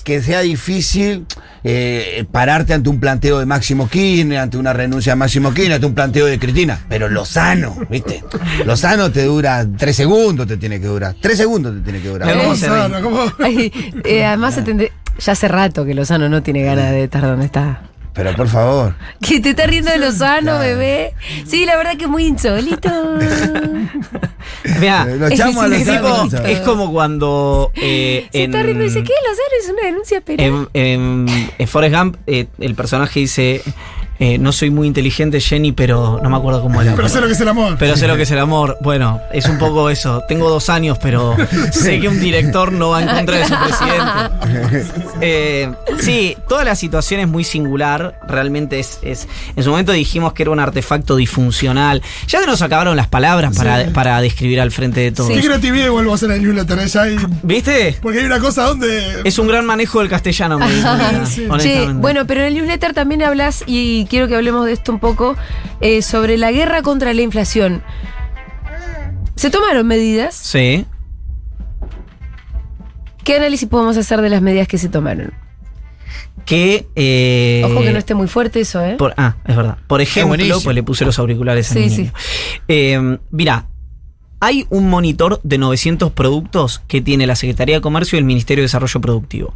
que 0.03 0.21
sea 0.21 0.41
difícil 0.41 1.25
eh, 1.65 2.25
pararte 2.29 2.73
ante 2.73 2.89
un 2.89 2.99
planteo 2.99 3.39
de 3.39 3.45
Máximo 3.45 3.87
Kirchner, 3.89 4.37
ante 4.39 4.57
una 4.57 4.73
renuncia 4.73 5.13
de 5.13 5.15
Máximo 5.15 5.53
Kirchner, 5.53 5.75
ante 5.75 5.85
un 5.87 5.93
planteo 5.95 6.25
de 6.25 6.37
Cristina. 6.37 6.81
Pero 6.89 7.07
Lozano, 7.07 7.77
¿viste? 7.89 8.21
Lozano 8.65 9.11
te 9.11 9.23
dura 9.23 9.65
tres 9.77 9.95
segundos, 9.95 10.45
te 10.45 10.57
tiene 10.57 10.81
que 10.81 10.87
durar. 10.87 11.15
Tres 11.21 11.37
segundos 11.37 11.73
te 11.75 11.81
tiene 11.81 12.01
que 12.01 12.09
durar. 12.09 12.29
¿Cómo? 12.37 13.01
¿Cómo? 13.01 13.31
Ay, 13.39 13.71
eh, 14.03 14.25
además, 14.25 14.55
se 14.55 14.91
ya 15.19 15.31
hace 15.31 15.47
rato 15.47 15.85
que 15.85 15.93
Lozano 15.93 16.27
no 16.27 16.43
tiene 16.43 16.63
ganas 16.63 16.91
de 16.91 17.03
estar 17.05 17.21
donde 17.21 17.45
está. 17.45 17.83
Pero 18.13 18.35
por 18.35 18.47
favor. 18.47 18.95
Que 19.21 19.39
te 19.39 19.49
está 19.51 19.65
riendo 19.65 19.89
de 19.91 19.97
Lozano, 19.97 20.41
Claro. 20.43 20.59
bebé. 20.59 21.13
Sí, 21.47 21.65
la 21.65 21.75
verdad 21.77 21.97
que 21.97 22.03
es 22.03 22.09
muy 22.09 22.25
insólito. 22.25 22.89
Mirá, 24.79 25.07
Eh, 25.09 25.17
Lo 25.17 25.27
echamos 25.27 25.63
a 25.63 25.67
es, 25.75 25.87
Lozano. 25.87 26.29
tipo- 26.29 26.43
es 26.43 26.59
como 26.59 26.91
cuando. 26.91 27.71
eh, 27.75 28.27
Se 28.31 28.43
está 28.43 28.59
en- 28.59 28.65
riendo 28.65 28.83
y 28.83 28.87
dice, 28.87 29.03
¿qué? 29.03 29.13
Lozano 29.27 29.55
es 29.63 29.69
una 29.69 29.81
denuncia 29.83 30.21
penal. 30.21 30.67
En, 30.73 30.81
en- 30.85 31.51
en 31.57 31.67
Forrest 31.67 31.95
Gump, 31.95 32.17
eh, 32.27 32.47
el 32.59 32.75
personaje 32.75 33.19
dice: 33.21 33.61
eh, 34.19 34.37
No 34.37 34.51
soy 34.51 34.69
muy 34.69 34.87
inteligente, 34.87 35.39
Jenny, 35.41 35.71
pero 35.71 36.19
no 36.23 36.29
me 36.29 36.37
acuerdo 36.37 36.61
cómo 36.61 36.81
era. 36.81 36.95
Pero 36.95 37.09
sé 37.09 37.19
lo 37.21 37.27
que 37.27 37.33
es 37.33 37.41
el 37.41 37.47
amor. 37.47 37.75
Pero 37.79 37.95
sé 37.97 38.07
lo 38.07 38.15
que 38.15 38.23
es 38.23 38.31
el 38.31 38.39
amor. 38.39 38.77
Bueno, 38.81 39.19
es 39.33 39.47
un 39.47 39.57
poco 39.57 39.89
eso. 39.89 40.23
Tengo 40.27 40.49
dos 40.49 40.69
años, 40.69 40.97
pero 41.01 41.35
sé 41.71 41.99
que 41.99 42.07
un 42.07 42.19
director 42.19 42.71
no 42.71 42.89
va 42.89 43.01
en 43.03 43.09
contra 43.09 43.37
de 43.37 43.45
su 43.45 43.53
presidente. 43.55 44.73
Eh, 45.21 45.71
sí, 45.99 46.37
toda 46.47 46.63
la 46.63 46.75
situación 46.75 47.19
es 47.21 47.27
muy 47.27 47.43
singular. 47.43 48.19
Realmente 48.27 48.79
es, 48.79 48.99
es- 49.01 49.27
En 49.55 49.63
su 49.63 49.69
momento 49.69 49.91
dijimos 49.91 50.33
que 50.33 50.43
era 50.43 50.51
un 50.51 50.59
artefacto 50.59 51.15
disfuncional. 51.15 52.01
Ya 52.27 52.39
se 52.39 52.45
nos 52.45 52.61
acabaron 52.61 52.95
las 52.95 53.07
palabras 53.07 53.55
para, 53.55 53.85
Sí. 53.85 53.91
para 53.91 54.21
describir 54.21 54.61
al 54.61 54.71
frente 54.71 54.99
de 55.01 55.11
todos. 55.11 55.31
¿Qué 55.31 55.41
creatividad 55.41 55.89
vuelvo 55.89 56.11
a 56.11 56.15
hacer 56.15 56.31
el 56.31 56.43
newsletter? 56.43 56.79
eh, 56.79 56.87
ya 56.87 57.01
hay- 57.03 57.17
¿Viste? 57.43 57.97
porque 58.01 58.19
hay 58.19 58.25
una 58.25 58.39
cosa 58.39 58.63
donde. 58.63 59.21
Es 59.23 59.37
un 59.39 59.47
gran 59.47 59.65
manejo 59.65 59.99
del 59.99 60.09
castellano, 60.09 60.59
me 60.59 60.67
Sí. 61.25 61.47
Che, 61.59 61.87
bueno, 61.93 62.25
pero 62.27 62.41
en 62.41 62.47
el 62.47 62.53
newsletter 62.55 62.93
también 62.93 63.23
hablas, 63.23 63.63
y 63.67 64.02
quiero 64.05 64.27
que 64.27 64.35
hablemos 64.35 64.65
de 64.65 64.73
esto 64.73 64.91
un 64.91 64.99
poco, 64.99 65.35
eh, 65.81 66.01
sobre 66.01 66.37
la 66.37 66.51
guerra 66.51 66.81
contra 66.81 67.13
la 67.13 67.21
inflación. 67.21 67.83
¿Se 69.35 69.49
tomaron 69.49 69.87
medidas? 69.87 70.35
Sí. 70.35 70.85
¿Qué 73.23 73.37
análisis 73.37 73.67
podemos 73.67 73.95
hacer 73.97 74.21
de 74.21 74.29
las 74.29 74.41
medidas 74.41 74.67
que 74.67 74.77
se 74.77 74.89
tomaron? 74.89 75.33
Que. 76.45 76.87
eh, 76.95 77.61
Ojo 77.65 77.81
que 77.81 77.91
no 77.91 77.97
esté 77.99 78.15
muy 78.15 78.27
fuerte 78.27 78.59
eso, 78.59 78.83
¿eh? 78.83 78.95
Por, 78.97 79.13
ah, 79.17 79.37
es 79.47 79.55
verdad. 79.55 79.77
Por 79.87 80.01
ejemplo, 80.01 80.59
pues 80.61 80.75
le 80.75 80.83
puse 80.83 81.05
los 81.05 81.17
auriculares 81.19 81.71
a 81.71 81.73
Sí, 81.73 81.79
mi 81.79 81.89
sí. 81.89 82.11
Eh, 82.67 83.17
mira, 83.31 83.67
hay 84.41 84.65
un 84.69 84.89
monitor 84.89 85.39
de 85.43 85.57
900 85.57 86.11
productos 86.11 86.81
que 86.87 86.99
tiene 87.01 87.25
la 87.27 87.37
Secretaría 87.37 87.75
de 87.75 87.81
Comercio 87.81 88.17
y 88.17 88.19
el 88.19 88.25
Ministerio 88.25 88.61
de 88.61 88.65
Desarrollo 88.65 88.99
Productivo. 88.99 89.53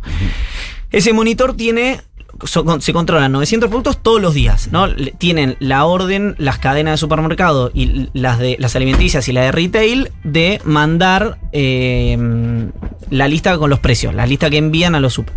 Ese 0.92 1.12
monitor 1.12 1.56
tiene. 1.58 2.00
Se 2.46 2.94
controlan 2.94 3.32
900 3.32 3.70
productos 3.70 3.98
todos 4.02 4.22
los 4.22 4.34
días, 4.34 4.70
¿no? 4.72 4.88
Tienen 5.18 5.58
la 5.60 5.86
orden, 5.86 6.36
las 6.38 6.60
cadenas 6.60 6.94
de 6.94 6.98
supermercado 6.98 7.72
y 7.74 8.10
las 8.14 8.40
de 8.40 8.58
las 8.60 8.76
alimenticias 8.76 9.28
y 9.28 9.32
la 9.32 9.42
de 9.42 9.52
retail 9.52 10.12
de 10.24 10.62
mandar 10.64 11.40
eh, 11.52 12.70
la 13.10 13.28
lista 13.28 13.58
con 13.58 13.70
los 13.70 13.80
precios, 13.80 14.14
la 14.14 14.26
lista 14.26 14.50
que 14.50 14.58
envían 14.58 14.96
a 14.96 15.00
los 15.00 15.14
super. 15.14 15.36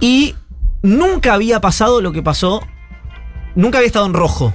Y 0.00 0.34
nunca 0.82 1.34
había 1.34 1.60
pasado 1.60 2.00
lo 2.00 2.12
que 2.12 2.22
pasó. 2.22 2.62
Nunca 3.54 3.78
había 3.78 3.86
estado 3.86 4.06
en 4.06 4.14
rojo. 4.14 4.52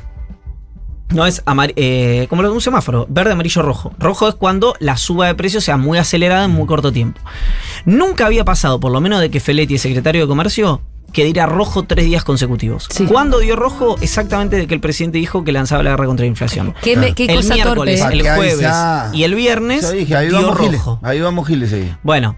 No 1.14 1.26
es 1.26 1.44
eh, 1.76 2.28
como 2.30 2.42
lo 2.42 2.50
de 2.50 2.54
un 2.54 2.62
semáforo, 2.62 3.06
verde, 3.10 3.34
amarillo, 3.34 3.62
rojo. 3.62 3.94
Rojo 4.00 4.30
es 4.30 4.36
cuando 4.36 4.76
la 4.80 4.96
suba 4.96 5.28
de 5.28 5.36
precios 5.36 5.64
sea 5.64 5.76
muy 5.76 5.98
acelerada 5.98 6.46
en 6.46 6.52
muy 6.52 6.66
corto 6.68 6.92
tiempo. 6.92 7.20
Nunca 7.86 8.28
había 8.28 8.46
pasado, 8.46 8.80
por 8.80 8.92
lo 8.92 9.02
menos 9.02 9.20
de 9.20 9.30
que 9.30 9.42
Feletti 9.42 9.76
es 9.76 9.82
secretario 9.82 10.22
de 10.22 10.28
Comercio, 10.28 10.82
que 11.12 11.24
diera 11.26 11.46
rojo 11.46 11.84
tres 11.84 12.06
días 12.06 12.24
consecutivos. 12.24 12.88
Sí. 12.90 13.06
¿Cuándo 13.06 13.40
dio 13.40 13.56
rojo? 13.56 13.98
Exactamente 14.02 14.56
de 14.56 14.68
que 14.68 14.74
el 14.74 14.80
presidente 14.80 15.18
dijo 15.18 15.44
que 15.44 15.52
lanzaba 15.52 15.84
la 15.84 15.92
guerra 15.92 16.06
contra 16.06 16.24
la 16.24 16.28
inflación. 16.30 16.74
¿Qué, 16.82 16.96
me- 16.98 17.14
qué 17.14 17.26
el 17.26 17.36
cosa 17.36 17.54
miércoles, 17.56 18.00
torpe? 18.00 18.16
el 18.18 18.24
Para 18.24 18.36
que 18.36 18.42
jueves 18.56 18.72
y 19.14 19.24
el 19.24 19.36
viernes 19.36 19.82
Yo 19.84 19.92
dije, 19.92 20.16
ahí 20.16 20.28
dio 20.30 20.42
vamos 20.42 20.60
Giles. 20.60 20.78
rojo. 20.80 21.00
Ahí 21.04 21.20
vamos 21.22 21.48
Giles 21.48 21.74
ahí. 21.74 21.96
Bueno, 22.04 22.38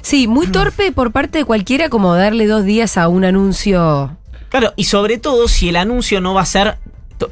Sí, 0.00 0.28
muy 0.28 0.46
torpe 0.46 0.92
por 0.92 1.12
parte 1.12 1.38
de 1.38 1.44
cualquiera 1.44 1.88
como 1.88 2.14
darle 2.14 2.46
dos 2.46 2.64
días 2.64 2.96
a 2.98 3.08
un 3.08 3.24
anuncio. 3.24 4.16
claro, 4.50 4.72
y 4.76 4.84
sobre 4.84 5.18
todo 5.18 5.48
si 5.48 5.68
el 5.68 5.76
anuncio 5.76 6.20
no 6.20 6.34
va 6.34 6.42
a 6.42 6.46
ser. 6.46 6.78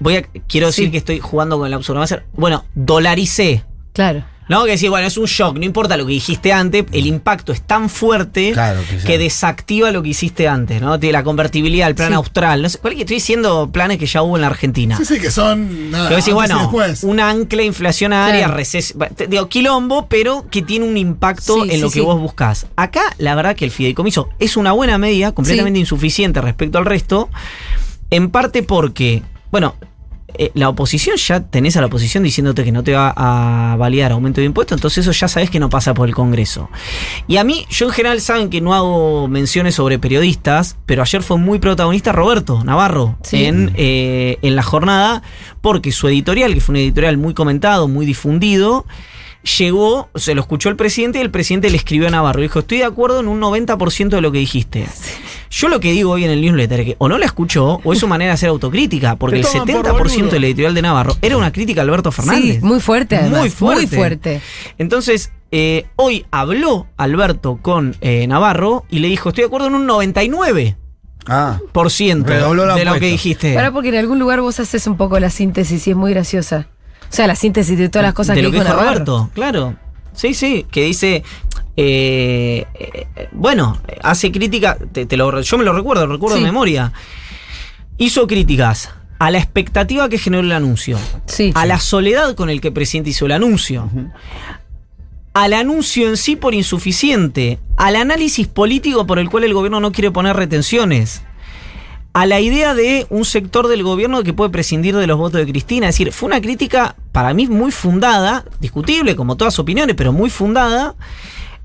Voy 0.00 0.16
a, 0.16 0.22
quiero 0.48 0.68
decir 0.68 0.86
Sí. 0.86 0.90
que 0.90 0.98
estoy 0.98 1.18
jugando 1.20 1.58
con 1.58 1.66
el 1.66 1.74
absurdo. 1.74 1.98
Va 1.98 2.04
a 2.04 2.08
ser, 2.08 2.24
bueno, 2.34 2.64
dolaricé. 2.74 3.64
Claro. 3.92 4.24
No, 4.48 4.64
que 4.64 4.72
decir, 4.72 4.90
bueno, 4.90 5.06
es 5.06 5.16
un 5.16 5.26
shock, 5.26 5.56
no 5.56 5.64
importa 5.64 5.96
lo 5.96 6.04
que 6.04 6.12
dijiste 6.12 6.52
antes, 6.52 6.84
el 6.92 7.06
impacto 7.06 7.52
es 7.52 7.62
tan 7.62 7.88
fuerte 7.88 8.50
Claro 8.52 8.80
que 8.90 8.98
sí. 9.00 9.06
que 9.06 9.16
desactiva 9.16 9.90
lo 9.92 10.02
que 10.02 10.10
hiciste 10.10 10.48
antes, 10.48 10.82
¿no? 10.82 10.98
Tiene 10.98 11.12
la 11.12 11.22
convertibilidad, 11.22 11.88
el 11.88 11.94
plan 11.94 12.08
Sí. 12.08 12.14
austral, 12.14 12.60
no 12.60 12.68
sé, 12.68 12.78
cuál 12.78 12.94
que 12.94 13.02
estoy 13.02 13.16
diciendo 13.16 13.70
planes 13.72 13.98
que 13.98 14.06
ya 14.06 14.20
hubo 14.22 14.36
en 14.36 14.40
la 14.42 14.48
Argentina. 14.48 14.96
Sí, 14.98 15.04
sí, 15.04 15.20
que 15.20 15.30
son. 15.30 15.90
Nada, 15.92 16.08
Que 16.08 16.16
decís, 16.16 16.34
bueno, 16.34 16.70
un 17.02 17.20
ancla 17.20 17.62
inflacionaria, 17.62 18.46
Claro. 18.46 18.60
reces- 18.60 18.94
digo, 19.28 19.48
quilombo, 19.48 20.06
pero 20.08 20.44
que 20.50 20.60
tiene 20.62 20.86
un 20.86 20.96
impacto 20.96 21.62
Sí, 21.62 21.70
en 21.70 21.80
lo 21.80 21.88
que 21.88 22.00
sí. 22.00 22.00
vos 22.00 22.20
buscás. 22.20 22.66
Acá, 22.76 23.02
la 23.18 23.34
verdad 23.36 23.54
que 23.54 23.64
el 23.64 23.70
fideicomiso 23.70 24.28
es 24.40 24.56
una 24.56 24.72
buena 24.72 24.98
medida, 24.98 25.32
completamente 25.32 25.78
insuficiente 25.78 26.40
respecto 26.40 26.78
al 26.78 26.84
resto, 26.84 27.30
en 28.10 28.28
parte 28.30 28.62
porque, 28.64 29.22
bueno, 29.50 29.76
eh, 30.38 30.50
la 30.54 30.68
oposición 30.68 31.16
ya 31.16 31.40
tenés 31.40 31.76
a 31.76 31.80
la 31.80 31.86
oposición 31.86 32.22
diciéndote 32.22 32.64
que 32.64 32.72
no 32.72 32.82
te 32.82 32.92
va 32.92 33.12
a 33.16 33.76
validar 33.76 34.12
aumento 34.12 34.40
de 34.40 34.46
impuestos, 34.46 34.76
entonces 34.76 35.06
eso 35.06 35.12
ya 35.12 35.28
sabes 35.28 35.50
que 35.50 35.60
no 35.60 35.68
pasa 35.68 35.94
por 35.94 36.08
el 36.08 36.14
Congreso. 36.14 36.70
Y 37.26 37.36
a 37.36 37.44
mí, 37.44 37.66
yo 37.70 37.86
en 37.86 37.92
general 37.92 38.20
saben 38.20 38.50
que 38.50 38.60
no 38.60 38.74
hago 38.74 39.28
menciones 39.28 39.74
sobre 39.74 39.98
periodistas, 39.98 40.76
pero 40.86 41.02
ayer 41.02 41.22
fue 41.22 41.38
muy 41.38 41.58
protagonista 41.58 42.12
Roberto 42.12 42.62
Navarro 42.64 43.16
Sí. 43.22 43.44
en, 43.44 43.72
eh, 43.76 44.38
en 44.42 44.56
la 44.56 44.62
jornada, 44.62 45.22
porque 45.60 45.92
su 45.92 46.08
editorial, 46.08 46.54
que 46.54 46.60
fue 46.60 46.72
un 46.74 46.76
editorial 46.78 47.16
muy 47.18 47.34
comentado, 47.34 47.88
muy 47.88 48.06
difundido, 48.06 48.86
llegó, 49.58 50.08
se 50.14 50.34
lo 50.34 50.40
escuchó 50.40 50.68
el 50.68 50.76
presidente 50.76 51.18
y 51.18 51.22
el 51.22 51.30
presidente 51.30 51.70
le 51.70 51.76
escribió 51.76 52.08
a 52.08 52.10
Navarro. 52.10 52.40
Dijo, 52.40 52.60
estoy 52.60 52.78
de 52.78 52.84
acuerdo 52.84 53.20
en 53.20 53.28
un 53.28 53.40
90% 53.40 54.08
de 54.16 54.20
lo 54.20 54.30
que 54.32 54.38
dijiste. 54.38 54.86
Yo 55.52 55.68
lo 55.68 55.80
que 55.80 55.92
digo 55.92 56.10
hoy 56.12 56.24
en 56.24 56.30
el 56.30 56.40
newsletter 56.40 56.80
es 56.80 56.86
que 56.86 56.96
o 56.98 57.08
no 57.10 57.18
la 57.18 57.26
escuchó 57.26 57.78
o 57.84 57.92
es 57.92 57.98
su 57.98 58.08
manera 58.08 58.30
de 58.30 58.34
hacer 58.34 58.48
autocrítica, 58.48 59.16
porque 59.16 59.36
el 59.36 59.42
Te 59.44 59.52
toman 59.52 59.66
por 59.82 60.08
70% 60.08 60.16
boludo. 60.16 60.30
del 60.30 60.44
editorial 60.44 60.74
de 60.74 60.82
Navarro 60.82 61.16
era 61.20 61.36
una 61.36 61.52
crítica 61.52 61.82
a 61.82 61.84
Alberto 61.84 62.10
Fernández. 62.10 62.60
Sí, 62.60 62.64
muy 62.66 62.80
fuerte 62.80 63.16
además. 63.16 63.40
Muy 63.40 63.50
fuerte. 63.50 63.86
Muy 63.86 63.96
fuerte. 63.98 64.40
Entonces, 64.78 65.30
eh, 65.50 65.84
hoy 65.96 66.24
habló 66.30 66.86
Alberto 66.96 67.58
con 67.60 67.94
eh, 68.00 68.26
Navarro 68.26 68.86
y 68.88 69.00
le 69.00 69.08
dijo, 69.08 69.28
estoy 69.28 69.42
de 69.42 69.46
acuerdo 69.48 69.66
en 69.66 69.74
un 69.74 69.86
99% 69.86 70.76
Ah. 71.28 71.60
de 71.72 72.24
Redobló 72.24 72.66
la 72.66 72.82
lo 72.84 72.94
que 72.94 73.06
dijiste. 73.06 73.54
Ahora 73.56 73.70
porque 73.72 73.90
en 73.90 73.96
algún 73.96 74.18
lugar 74.18 74.40
vos 74.40 74.58
haces 74.58 74.86
un 74.86 74.96
poco 74.96 75.20
la 75.20 75.28
síntesis 75.30 75.86
y 75.86 75.90
es 75.90 75.96
muy 75.96 76.12
graciosa. 76.12 76.66
O 77.02 77.14
sea, 77.14 77.26
la 77.26 77.36
síntesis 77.36 77.76
de 77.78 77.90
todas 77.90 78.04
las 78.06 78.14
cosas 78.14 78.34
de 78.34 78.40
que 78.40 78.42
lo 78.46 78.50
que 78.50 78.56
dijo 78.56 78.64
dijo 78.64 78.74
Navarro. 78.76 78.90
Roberto, 79.04 79.30
claro. 79.34 79.74
Sí, 80.14 80.34
sí, 80.34 80.66
que 80.70 80.84
dice, 80.84 81.22
eh, 81.76 82.66
eh, 82.74 83.28
bueno, 83.32 83.78
hace 84.02 84.30
crítica, 84.30 84.76
te, 84.92 85.06
te 85.06 85.16
lo, 85.16 85.40
yo 85.40 85.58
me 85.58 85.64
lo 85.64 85.72
recuerdo, 85.72 86.06
lo 86.06 86.12
recuerdo 86.14 86.36
Sí. 86.36 86.42
de 86.42 86.48
memoria. 86.48 86.92
Hizo 87.98 88.26
críticas 88.26 88.90
a 89.18 89.30
la 89.30 89.38
expectativa 89.38 90.08
que 90.08 90.18
generó 90.18 90.42
el 90.42 90.52
anuncio, 90.52 90.98
Sí. 91.26 91.52
a 91.54 91.64
la 91.66 91.78
soledad 91.78 92.34
con 92.34 92.50
el 92.50 92.60
que 92.60 92.68
el 92.68 92.74
presidente 92.74 93.10
hizo 93.10 93.26
el 93.26 93.32
anuncio, 93.32 93.88
al 95.34 95.52
anuncio 95.54 96.08
en 96.08 96.16
sí 96.16 96.36
por 96.36 96.54
insuficiente, 96.54 97.58
al 97.76 97.96
análisis 97.96 98.46
político 98.48 99.06
por 99.06 99.18
el 99.18 99.30
cual 99.30 99.44
el 99.44 99.54
gobierno 99.54 99.80
no 99.80 99.92
quiere 99.92 100.10
poner 100.10 100.36
retenciones, 100.36 101.22
a 102.14 102.26
la 102.26 102.40
idea 102.40 102.74
de 102.74 103.06
un 103.08 103.24
sector 103.24 103.68
del 103.68 103.82
gobierno 103.82 104.22
que 104.22 104.34
puede 104.34 104.50
prescindir 104.50 104.94
de 104.94 105.06
los 105.06 105.16
votos 105.16 105.40
de 105.40 105.50
Cristina. 105.50 105.88
Es 105.88 105.94
decir, 105.94 106.12
fue 106.12 106.26
una 106.26 106.42
crítica 106.42 106.94
para 107.10 107.32
mí 107.32 107.46
muy 107.46 107.70
fundada, 107.72 108.44
discutible 108.60 109.16
como 109.16 109.36
todas 109.38 109.58
opiniones, 109.58 109.96
pero 109.96 110.12
muy 110.12 110.28
fundada. 110.28 110.94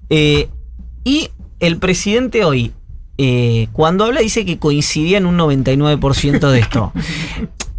Eh, 0.09 0.49
y 1.03 1.29
el 1.59 1.77
presidente 1.77 2.43
hoy, 2.43 2.71
eh, 3.17 3.67
cuando 3.71 4.05
habla, 4.05 4.21
dice 4.21 4.45
que 4.45 4.59
coincidía 4.59 5.17
en 5.17 5.25
un 5.25 5.37
99% 5.37 6.49
de 6.49 6.59
esto. 6.59 6.91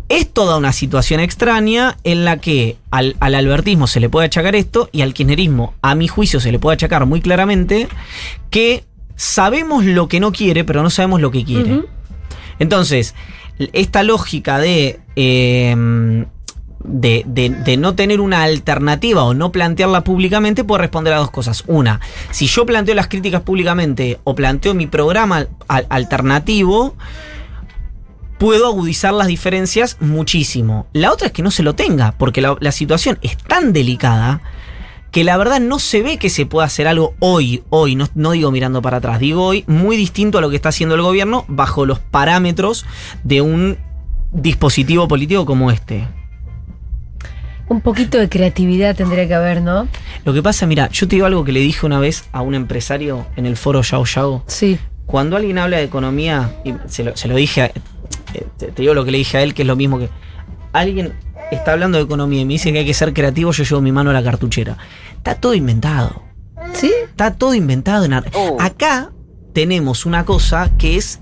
Es 0.08 0.32
toda 0.32 0.56
una 0.56 0.72
situación 0.72 1.20
extraña 1.20 1.98
en 2.02 2.24
la 2.24 2.38
que 2.38 2.78
al, 2.90 3.14
al 3.20 3.34
albertismo 3.34 3.86
se 3.86 4.00
le 4.00 4.08
puede 4.08 4.24
achacar 4.24 4.56
esto 4.56 4.88
y 4.90 5.02
al 5.02 5.12
kirchnerismo, 5.12 5.74
a 5.82 5.94
mi 5.94 6.08
juicio, 6.08 6.40
se 6.40 6.50
le 6.50 6.58
puede 6.58 6.76
achacar 6.76 7.04
muy 7.04 7.20
claramente 7.20 7.88
que 8.48 8.84
sabemos 9.16 9.84
lo 9.84 10.08
que 10.08 10.18
no 10.18 10.32
quiere, 10.32 10.64
pero 10.64 10.82
no 10.82 10.88
sabemos 10.88 11.20
lo 11.20 11.30
que 11.30 11.44
quiere. 11.44 11.82
Entonces, 12.58 13.14
esta 13.74 14.02
lógica 14.02 14.58
de, 14.58 14.98
eh, 15.14 16.24
de, 16.84 17.24
de- 17.26 17.76
no 17.76 17.94
tener 17.94 18.20
una 18.20 18.42
alternativa 18.42 19.24
o 19.24 19.34
no 19.34 19.52
plantearla 19.52 20.04
públicamente 20.04 20.64
puede 20.64 20.82
responder 20.82 21.12
a 21.14 21.18
dos 21.18 21.30
cosas. 21.30 21.64
Una, 21.66 22.00
si 22.30 22.46
yo 22.46 22.66
planteo 22.66 22.94
las 22.94 23.08
críticas 23.08 23.42
públicamente 23.42 24.20
o 24.24 24.34
planteo 24.34 24.74
mi 24.74 24.86
programa 24.86 25.46
al- 25.68 25.86
alternativo, 25.90 26.94
puedo 28.38 28.66
agudizar 28.68 29.12
las 29.12 29.26
diferencias 29.26 29.96
muchísimo. 30.00 30.86
La 30.92 31.12
otra 31.12 31.26
es 31.26 31.32
que 31.32 31.42
no 31.42 31.50
se 31.50 31.62
lo 31.64 31.74
tenga, 31.74 32.12
porque 32.12 32.40
la, 32.40 32.56
la 32.60 32.72
situación 32.72 33.18
es 33.22 33.36
tan 33.36 33.72
delicada 33.72 34.40
que 35.10 35.24
la 35.24 35.36
verdad 35.38 35.58
no 35.58 35.78
se 35.78 36.02
ve 36.02 36.18
que 36.18 36.28
se 36.30 36.46
pueda 36.46 36.66
hacer 36.66 36.86
algo 36.86 37.14
hoy, 37.18 37.64
hoy, 37.70 37.96
no, 37.96 38.06
no 38.14 38.32
digo 38.32 38.50
mirando 38.50 38.82
para 38.82 38.98
atrás, 38.98 39.18
digo 39.18 39.42
hoy, 39.42 39.64
muy 39.66 39.96
distinto 39.96 40.38
a 40.38 40.40
lo 40.40 40.50
que 40.50 40.56
está 40.56 40.68
haciendo 40.68 40.94
el 40.94 41.02
gobierno 41.02 41.44
bajo 41.48 41.86
los 41.86 41.98
parámetros 41.98 42.84
de 43.24 43.40
un 43.40 43.78
dispositivo 44.30 45.08
político 45.08 45.46
como 45.46 45.70
este. 45.70 46.06
Un 47.68 47.80
poquito 47.82 48.18
de 48.18 48.28
creatividad 48.28 48.96
tendría 48.96 49.26
que 49.28 49.34
haber, 49.34 49.60
¿no? 49.62 49.88
Lo 50.24 50.32
que 50.32 50.42
pasa, 50.42 50.66
mira, 50.66 50.88
yo 50.90 51.06
te 51.06 51.16
digo 51.16 51.26
algo 51.26 51.44
que 51.44 51.52
le 51.52 51.60
dije 51.60 51.84
una 51.84 51.98
vez 52.00 52.24
a 52.32 52.40
un 52.42 52.54
empresario 52.54 53.26
en 53.36 53.44
el 53.46 53.56
foro 53.56 53.82
Yao 53.82 54.04
Yao. 54.04 54.42
Sí. 54.46 54.78
Cuando 55.06 55.36
alguien 55.36 55.58
habla 55.58 55.76
de 55.78 55.84
economía, 55.84 56.50
y 56.64 56.74
se 56.86 57.04
lo, 57.04 57.16
se 57.16 57.28
lo 57.28 57.36
dije, 57.36 57.62
a- 57.62 57.66
eh, 57.66 58.46
te, 58.58 58.66
te 58.68 58.82
digo 58.82 58.94
lo 58.94 59.04
que 59.04 59.10
le 59.10 59.18
dije 59.18 59.38
a 59.38 59.42
él, 59.42 59.54
que 59.54 59.62
es 59.62 59.68
lo 59.68 59.76
mismo 59.76 59.98
que 59.98 60.08
alguien 60.72 61.12
está 61.50 61.72
hablando 61.72 61.98
de 61.98 62.04
economía 62.04 62.40
y 62.40 62.44
me 62.44 62.54
dice 62.54 62.72
que 62.72 62.78
hay 62.80 62.86
que 62.86 62.94
ser 62.94 63.12
creativo, 63.14 63.52
yo 63.52 63.64
llevo 63.64 63.80
mi 63.80 63.92
mano 63.92 64.10
a 64.10 64.12
la 64.12 64.22
cartuchera. 64.22 64.76
Está 65.16 65.34
todo 65.34 65.54
inventado. 65.54 66.22
¿Sí? 66.74 66.92
Está 67.04 67.34
todo 67.34 67.54
inventado. 67.54 68.04
En 68.04 68.12
ar- 68.14 68.30
Acá 68.60 69.10
tenemos 69.52 70.04
una 70.06 70.24
cosa 70.24 70.70
que 70.78 70.96
es 70.96 71.20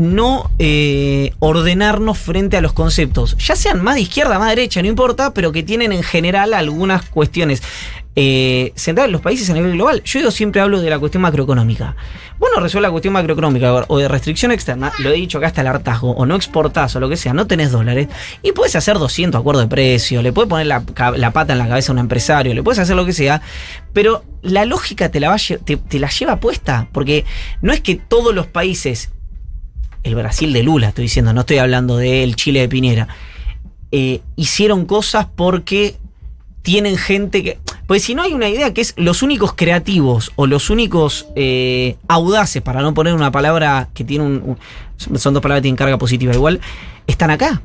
no 0.00 0.50
eh, 0.58 1.34
ordenarnos 1.40 2.18
frente 2.18 2.56
a 2.56 2.62
los 2.62 2.72
conceptos, 2.72 3.36
ya 3.36 3.54
sean 3.54 3.82
más 3.82 3.96
de 3.96 4.00
izquierda, 4.00 4.38
más 4.38 4.48
de 4.48 4.56
derecha, 4.56 4.80
no 4.80 4.88
importa, 4.88 5.34
pero 5.34 5.52
que 5.52 5.62
tienen 5.62 5.92
en 5.92 6.02
general 6.02 6.54
algunas 6.54 7.04
cuestiones 7.04 7.62
eh, 8.16 8.72
en 8.86 9.12
los 9.12 9.20
países 9.20 9.48
a 9.50 9.52
nivel 9.52 9.72
global. 9.72 10.02
Yo 10.02 10.30
siempre 10.30 10.62
hablo 10.62 10.80
de 10.80 10.88
la 10.88 10.98
cuestión 10.98 11.22
macroeconómica. 11.22 11.96
Bueno, 12.38 12.60
resuelve 12.60 12.88
la 12.88 12.90
cuestión 12.90 13.12
macroeconómica 13.12 13.84
o 13.88 13.98
de 13.98 14.08
restricción 14.08 14.52
externa, 14.52 14.90
lo 15.00 15.10
he 15.10 15.14
dicho 15.14 15.36
acá 15.36 15.48
hasta 15.48 15.60
el 15.60 15.66
hartazgo, 15.66 16.12
o 16.12 16.24
no 16.24 16.34
exportás 16.34 16.96
o 16.96 17.00
lo 17.00 17.10
que 17.10 17.18
sea, 17.18 17.34
no 17.34 17.46
tenés 17.46 17.70
dólares, 17.70 18.08
y 18.42 18.52
puedes 18.52 18.74
hacer 18.76 18.98
200 18.98 19.38
acuerdos 19.38 19.64
de 19.64 19.68
precio, 19.68 20.22
le 20.22 20.32
puedes 20.32 20.48
poner 20.48 20.66
la, 20.66 20.80
pata 20.80 21.52
en 21.52 21.58
la 21.58 21.68
cabeza 21.68 21.92
a 21.92 21.94
un 21.94 21.98
empresario, 21.98 22.54
le 22.54 22.62
puedes 22.62 22.78
hacer 22.78 22.96
lo 22.96 23.04
que 23.04 23.12
sea, 23.12 23.42
pero 23.92 24.24
la 24.40 24.64
lógica 24.64 25.10
te 25.10 25.20
la 25.20 25.36
lleva 26.08 26.40
puesta, 26.40 26.88
porque 26.92 27.26
no 27.60 27.74
es 27.74 27.82
que 27.82 27.96
todos 27.96 28.34
los 28.34 28.46
países 28.46 29.10
el 30.02 30.14
Brasil 30.14 30.52
de 30.52 30.62
Lula, 30.62 30.88
estoy 30.88 31.04
diciendo, 31.04 31.32
no 31.32 31.40
estoy 31.40 31.58
hablando 31.58 31.96
del 31.96 32.36
Chile 32.36 32.60
de 32.60 32.68
Piñera, 32.68 33.08
eh, 33.92 34.20
hicieron 34.36 34.86
cosas 34.86 35.26
porque 35.34 35.96
tienen 36.62 36.96
gente 36.96 37.42
que... 37.42 37.58
Pues 37.86 38.04
si 38.04 38.14
no 38.14 38.22
hay 38.22 38.32
una 38.34 38.48
idea 38.48 38.72
que 38.72 38.80
es 38.82 38.94
los 38.96 39.22
únicos 39.22 39.54
creativos 39.54 40.30
o 40.36 40.46
los 40.46 40.70
únicos 40.70 41.26
eh, 41.34 41.96
audaces, 42.06 42.62
para 42.62 42.82
no 42.82 42.94
poner 42.94 43.14
una 43.14 43.30
palabra 43.32 43.88
que 43.94 44.04
tiene 44.04 44.24
un... 44.24 44.56
un- 45.06 45.18
son 45.18 45.32
dos 45.34 45.42
palabras 45.42 45.60
que 45.60 45.62
tienen 45.62 45.76
carga 45.76 45.96
positiva 45.98 46.34
igual, 46.34 46.60
están 47.06 47.30
acá. 47.30 47.62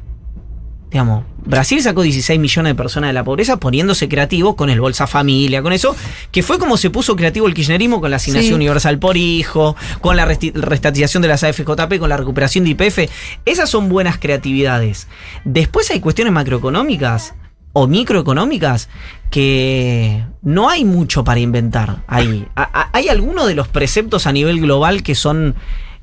Digamos, 0.89 1.25
Brasil 1.45 1.81
sacó 1.81 2.01
16 2.01 2.39
millones 2.39 2.71
de 2.71 2.75
personas 2.75 3.09
de 3.09 3.13
la 3.13 3.23
pobreza 3.23 3.57
poniéndose 3.57 4.09
creativo 4.09 4.55
con 4.55 4.69
el 4.69 4.81
Bolsa 4.81 5.07
Familia, 5.07 5.61
con 5.61 5.73
eso, 5.73 5.95
que 6.31 6.43
fue 6.43 6.57
como 6.59 6.77
se 6.77 6.89
puso 6.89 7.15
creativo 7.15 7.47
el 7.47 7.53
kirchnerismo 7.53 8.01
con 8.01 8.09
la 8.11 8.17
asignación 8.17 8.49
Sí. 8.49 8.55
universal 8.55 8.99
por 8.99 9.15
hijo, 9.17 9.75
con 10.01 10.15
la 10.17 10.25
restatización 10.25 11.21
de 11.21 11.29
las 11.29 11.43
AFJP, 11.43 11.99
con 11.99 12.09
la 12.09 12.17
recuperación 12.17 12.63
de 12.63 12.71
IPF. 12.71 13.09
Esas 13.45 13.69
son 13.69 13.89
buenas 13.89 14.17
creatividades. 14.17 15.07
Después 15.43 15.89
hay 15.91 15.99
cuestiones 15.99 16.33
macroeconómicas 16.33 17.35
o 17.73 17.87
microeconómicas 17.87 18.89
que 19.29 20.23
no 20.41 20.69
hay 20.69 20.85
mucho 20.85 21.23
para 21.23 21.39
inventar 21.41 22.03
ahí. 22.07 22.47
¿Hay 22.93 23.09
alguno 23.09 23.45
de 23.45 23.53
los 23.55 23.67
preceptos 23.67 24.27
a 24.27 24.31
nivel 24.31 24.61
global 24.61 25.03
que 25.03 25.13
son, 25.13 25.55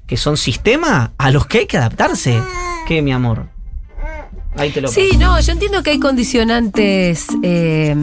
que 0.06 0.16
son 0.18 0.36
sistema 0.36 1.12
a 1.16 1.30
los 1.30 1.46
que 1.46 1.60
hay 1.60 1.66
que 1.66 1.78
adaptarse? 1.78 2.38
¿Qué, 2.86 3.00
mi 3.00 3.12
amor? 3.12 3.48
Ahí 4.56 4.70
te 4.70 4.80
lo 4.80 4.88
Sí, 4.88 5.10
no, 5.18 5.40
yo 5.40 5.52
entiendo 5.52 5.82
que 5.82 5.90
hay 5.90 5.98
condicionantes, 5.98 7.26
eh, 7.42 7.96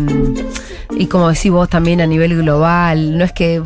y 0.98 1.06
como 1.06 1.30
decís 1.30 1.52
vos 1.52 1.70
también 1.70 2.02
a 2.02 2.08
nivel 2.08 2.36
global, 2.38 3.18
no 3.18 3.24
es 3.24 3.32
que 3.32 3.62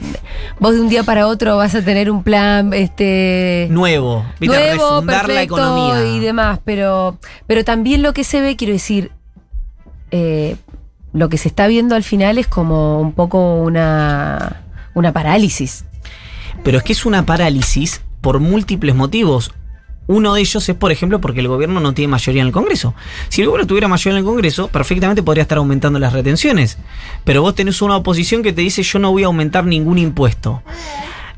vos 0.60 0.74
de 0.74 0.82
un 0.82 0.90
día 0.90 1.04
para 1.04 1.28
otro 1.28 1.56
vas 1.58 1.76
a 1.76 1.82
tener 1.84 2.12
un 2.12 2.24
plan 2.24 2.74
este 2.74 3.68
Nuevo, 3.72 4.26
¿viste? 4.40 4.56
nuevo, 4.56 4.96
refundar 4.96 5.30
la 5.30 5.44
economía. 5.44 6.06
y 6.06 6.20
demás, 6.20 6.60
pero, 6.66 7.18
pero 7.48 7.64
también 7.64 8.02
lo 8.02 8.14
que 8.14 8.24
se 8.24 8.42
ve, 8.42 8.56
quiero 8.58 8.74
decir, 8.74 9.12
eh, 10.12 10.58
lo 11.14 11.30
que 11.30 11.38
se 11.38 11.48
está 11.48 11.68
viendo 11.68 11.96
al 11.96 12.04
final 12.04 12.38
es 12.38 12.48
como 12.48 13.00
un 13.00 13.14
poco 13.14 13.56
una, 13.56 14.64
una 14.94 15.14
parálisis. 15.14 15.86
Pero 16.64 16.78
es 16.78 16.84
que 16.84 16.94
es 16.94 17.06
una 17.06 17.26
parálisis 17.26 18.02
por 18.22 18.40
múltiples 18.40 18.96
motivos. 18.96 19.54
Uno 20.08 20.34
de 20.34 20.42
ellos 20.42 20.68
es, 20.68 20.76
por 20.76 20.92
ejemplo, 20.92 21.22
porque 21.22 21.40
el 21.40 21.48
gobierno 21.48 21.80
no 21.80 21.94
tiene 21.94 22.10
mayoría 22.10 22.42
en 22.42 22.48
el 22.48 22.54
Congreso. 22.54 22.94
Si 23.30 23.42
el 23.42 23.48
gobierno 23.48 23.68
tuviera 23.68 23.88
mayoría 23.88 24.12
en 24.18 24.18
el 24.18 24.30
Congreso, 24.30 24.68
perfectamente 24.68 25.24
podría 25.24 25.44
estar 25.44 25.58
aumentando 25.58 25.98
las 26.00 26.12
retenciones. 26.14 26.78
Pero 27.24 27.42
vos 27.42 27.56
tenés 27.56 27.82
una 27.82 27.96
oposición 27.96 28.44
que 28.44 28.52
te 28.54 28.62
dice 28.62 28.84
yo 28.84 29.00
no 29.00 29.12
voy 29.12 29.24
a 29.24 29.28
aumentar 29.28 29.66
ningún 29.66 29.98
impuesto. 29.98 30.62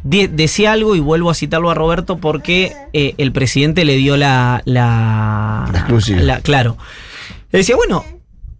De- 0.04 0.28
decía 0.28 0.71
algo 0.71 0.95
y 0.95 0.99
vuelvo 0.99 1.30
a 1.30 1.34
citarlo 1.36 1.69
a 1.69 1.73
Roberto 1.73 2.17
porque 2.17 2.73
eh, 2.93 3.13
el 3.17 3.32
presidente 3.32 3.86
le 3.86 3.95
dio 3.97 4.17
la... 4.17 4.62
La, 4.65 5.67
La 5.71 5.80
exclusiva. 5.80 6.21
la- 6.21 6.41
claro. 6.41 6.78
Le 7.51 7.60
decía, 7.60 7.75
bueno, 7.75 8.04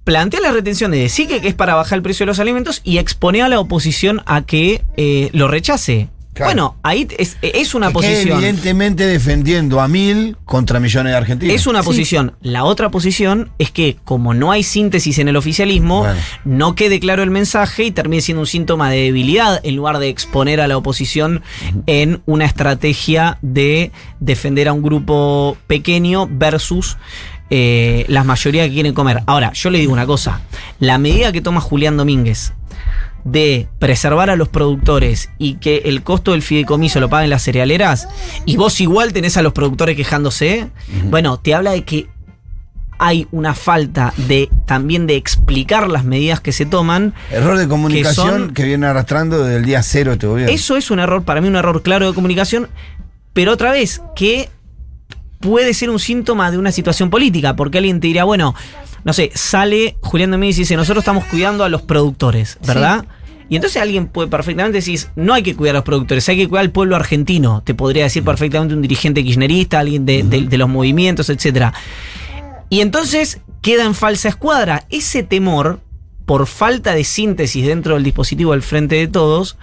plantea 0.04 0.40
la 0.40 0.52
retención 0.52 0.92
de 0.92 1.00
decir 1.00 1.28
que, 1.28 1.42
que 1.42 1.48
es 1.48 1.54
para 1.56 1.76
bajar 1.76 1.98
el 1.98 2.04
precio 2.04 2.26
de 2.26 2.28
los 2.28 2.40
alimentos 2.40 2.82
y 2.84 2.98
expone 3.00 3.42
a 3.42 3.48
la 3.50 3.60
oposición 3.60 4.22
a 4.26 4.42
que 4.44 4.84
eh, 4.98 5.30
lo 5.34 5.48
rechace. 5.48 6.10
Claro. 6.36 6.50
Bueno, 6.50 6.76
ahí 6.84 7.08
es, 7.18 7.38
es 7.42 7.74
una 7.76 7.88
Que 7.88 7.94
posición. 7.94 8.38
evidentemente 8.40 9.08
defendiendo 9.08 9.80
a 9.80 9.88
mil 9.88 10.36
contra 10.44 10.82
millones 10.82 11.14
de 11.14 11.18
argentinos. 11.18 11.56
Es 11.56 11.66
una 11.66 11.82
Sí. 11.82 11.86
posición. 11.88 12.36
La 12.42 12.66
otra 12.66 12.92
posición 12.92 13.52
es 13.58 13.72
que, 13.72 13.96
como 14.04 14.34
no 14.34 14.52
hay 14.52 14.62
síntesis 14.62 15.18
en 15.20 15.30
el 15.30 15.38
oficialismo, 15.38 16.00
Bueno. 16.02 16.20
no 16.44 16.76
quede 16.76 17.00
claro 17.00 17.24
el 17.24 17.32
mensaje 17.32 17.86
y 17.86 17.92
termine 17.92 18.22
siendo 18.22 18.42
un 18.42 18.48
síntoma 18.48 18.90
de 18.90 18.98
debilidad 18.98 19.62
en 19.64 19.78
lugar 19.78 19.98
de 20.00 20.10
exponer 20.10 20.60
a 20.60 20.68
la 20.68 20.76
oposición 20.76 21.42
en 21.88 22.22
una 22.26 22.44
estrategia 22.44 23.38
de 23.42 23.94
defender 24.20 24.68
a 24.68 24.74
un 24.74 24.82
grupo 24.84 25.56
pequeño 25.68 26.28
versus 26.30 26.98
eh, 27.50 28.06
las 28.10 28.26
mayorías 28.26 28.68
que 28.68 28.74
quieren 28.74 28.94
comer. 28.94 29.22
Ahora, 29.28 29.54
yo 29.54 29.70
le 29.70 29.78
digo 29.80 29.94
una 29.94 30.06
cosa. 30.06 30.42
La 30.80 30.98
medida 30.98 31.32
que 31.32 31.42
toma 31.42 31.62
Julián 31.62 31.96
Domínguez 31.96 32.54
de 33.26 33.68
preservar 33.80 34.30
a 34.30 34.36
los 34.38 34.48
productores 34.50 35.30
y 35.40 35.56
que 35.56 35.78
el 35.86 36.04
costo 36.04 36.32
del 36.32 36.44
fideicomiso 36.44 37.00
lo 37.00 37.10
paguen 37.10 37.32
las 37.32 37.44
cerealeras 37.44 38.08
y 38.46 38.56
vos 38.56 38.80
igual 38.80 39.12
tenés 39.14 39.36
a 39.36 39.42
los 39.42 39.52
productores 39.52 39.98
quejándose, 39.98 40.70
bueno, 41.10 41.38
te 41.40 41.54
habla 41.56 41.72
de 41.72 41.84
que 41.84 42.08
hay 42.98 43.28
una 43.32 43.54
falta 43.56 44.14
de 44.16 44.50
también 44.66 45.06
de 45.08 45.16
explicar 45.18 45.90
las 45.90 46.06
medidas 46.06 46.40
que 46.40 46.54
se 46.54 46.66
toman. 46.66 47.14
Error 47.30 47.58
de 47.58 47.68
comunicación 47.68 48.54
que, 48.54 48.62
son- 48.62 48.68
viene 48.70 48.86
arrastrando 48.88 49.44
desde 49.44 49.58
el 49.58 49.66
día 49.66 49.84
cero 49.84 50.14
este 50.14 50.28
gobierno. 50.28 50.54
Eso 50.54 50.78
es 50.78 50.92
un 50.92 51.00
error, 51.00 51.24
para 51.24 51.42
mí 51.42 51.48
un 51.48 51.56
error 51.58 51.82
claro 51.82 52.08
de 52.08 52.14
comunicación, 52.14 52.70
pero 53.34 53.52
otra 53.52 53.72
vez, 53.72 54.02
que 54.16 54.50
puede 55.40 55.74
ser 55.74 55.90
un 55.90 56.00
síntoma 56.00 56.52
de 56.52 56.58
una 56.58 56.72
situación 56.72 57.10
política, 57.10 57.56
porque 57.56 57.78
alguien 57.80 58.00
te 58.00 58.08
dirá, 58.08 58.24
bueno, 58.24 58.56
no 59.04 59.14
sé, 59.14 59.32
sale 59.36 59.98
Julián 60.02 60.32
Domínguez 60.32 60.58
y 60.58 60.62
dice, 60.62 60.76
nosotros 60.76 61.02
estamos 61.04 61.26
cuidando 61.26 61.64
a 61.64 61.70
los 61.70 61.82
productores, 61.84 62.58
¿verdad? 62.66 63.06
Y 63.48 63.56
entonces 63.58 63.80
alguien 63.80 64.08
puede 64.08 64.28
perfectamente 64.28 64.78
decir, 64.80 65.00
no 65.16 65.36
hay 65.36 65.44
que 65.44 65.56
cuidar 65.56 65.76
a 65.76 65.80
los 65.80 65.86
productores, 65.86 66.28
hay 66.30 66.38
que 66.38 66.48
cuidar 66.50 66.66
al 66.66 66.72
pueblo 66.72 66.96
argentino, 66.96 67.62
te 67.64 67.76
podría 67.76 68.04
decir 68.06 68.24
perfectamente 68.24 68.74
un 68.74 68.82
dirigente 68.82 69.24
kirchnerista, 69.24 69.80
alguien 69.80 70.06
de, 70.08 70.24
de- 70.24 70.42
de 70.48 70.58
los 70.58 70.68
movimientos, 70.68 71.30
etcétera. 71.30 71.72
Y 72.70 72.82
entonces 72.82 73.42
queda 73.62 73.86
en 73.86 73.94
falsa 73.94 74.30
escuadra. 74.30 74.86
Ese 74.90 75.22
temor, 75.22 75.80
por 76.26 76.48
falta 76.48 76.96
de 76.96 77.04
síntesis 77.04 77.68
dentro 77.68 77.94
del 77.94 78.04
dispositivo 78.04 78.54
del 78.54 78.64
frente 78.64 78.96
de 78.96 79.08
todos, 79.08 79.58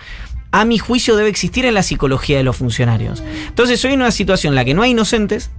a 0.53 0.65
mi 0.65 0.79
juicio 0.79 1.17
debe 1.17 1.29
existir 1.29 1.65
en 1.65 1.75
la 1.75 1.83
psicología 1.83 2.37
de 2.37 2.45
los 2.45 2.57
funcionarios. 2.57 3.21
Entonces 3.49 3.81
soy 3.81 3.95
en 3.95 4.01
una 4.03 4.13
situación 4.13 4.53
en 4.53 4.57
la 4.57 4.65
que 4.65 4.75
no 4.75 4.83
hay 4.83 4.93
inocentes, 4.93 5.51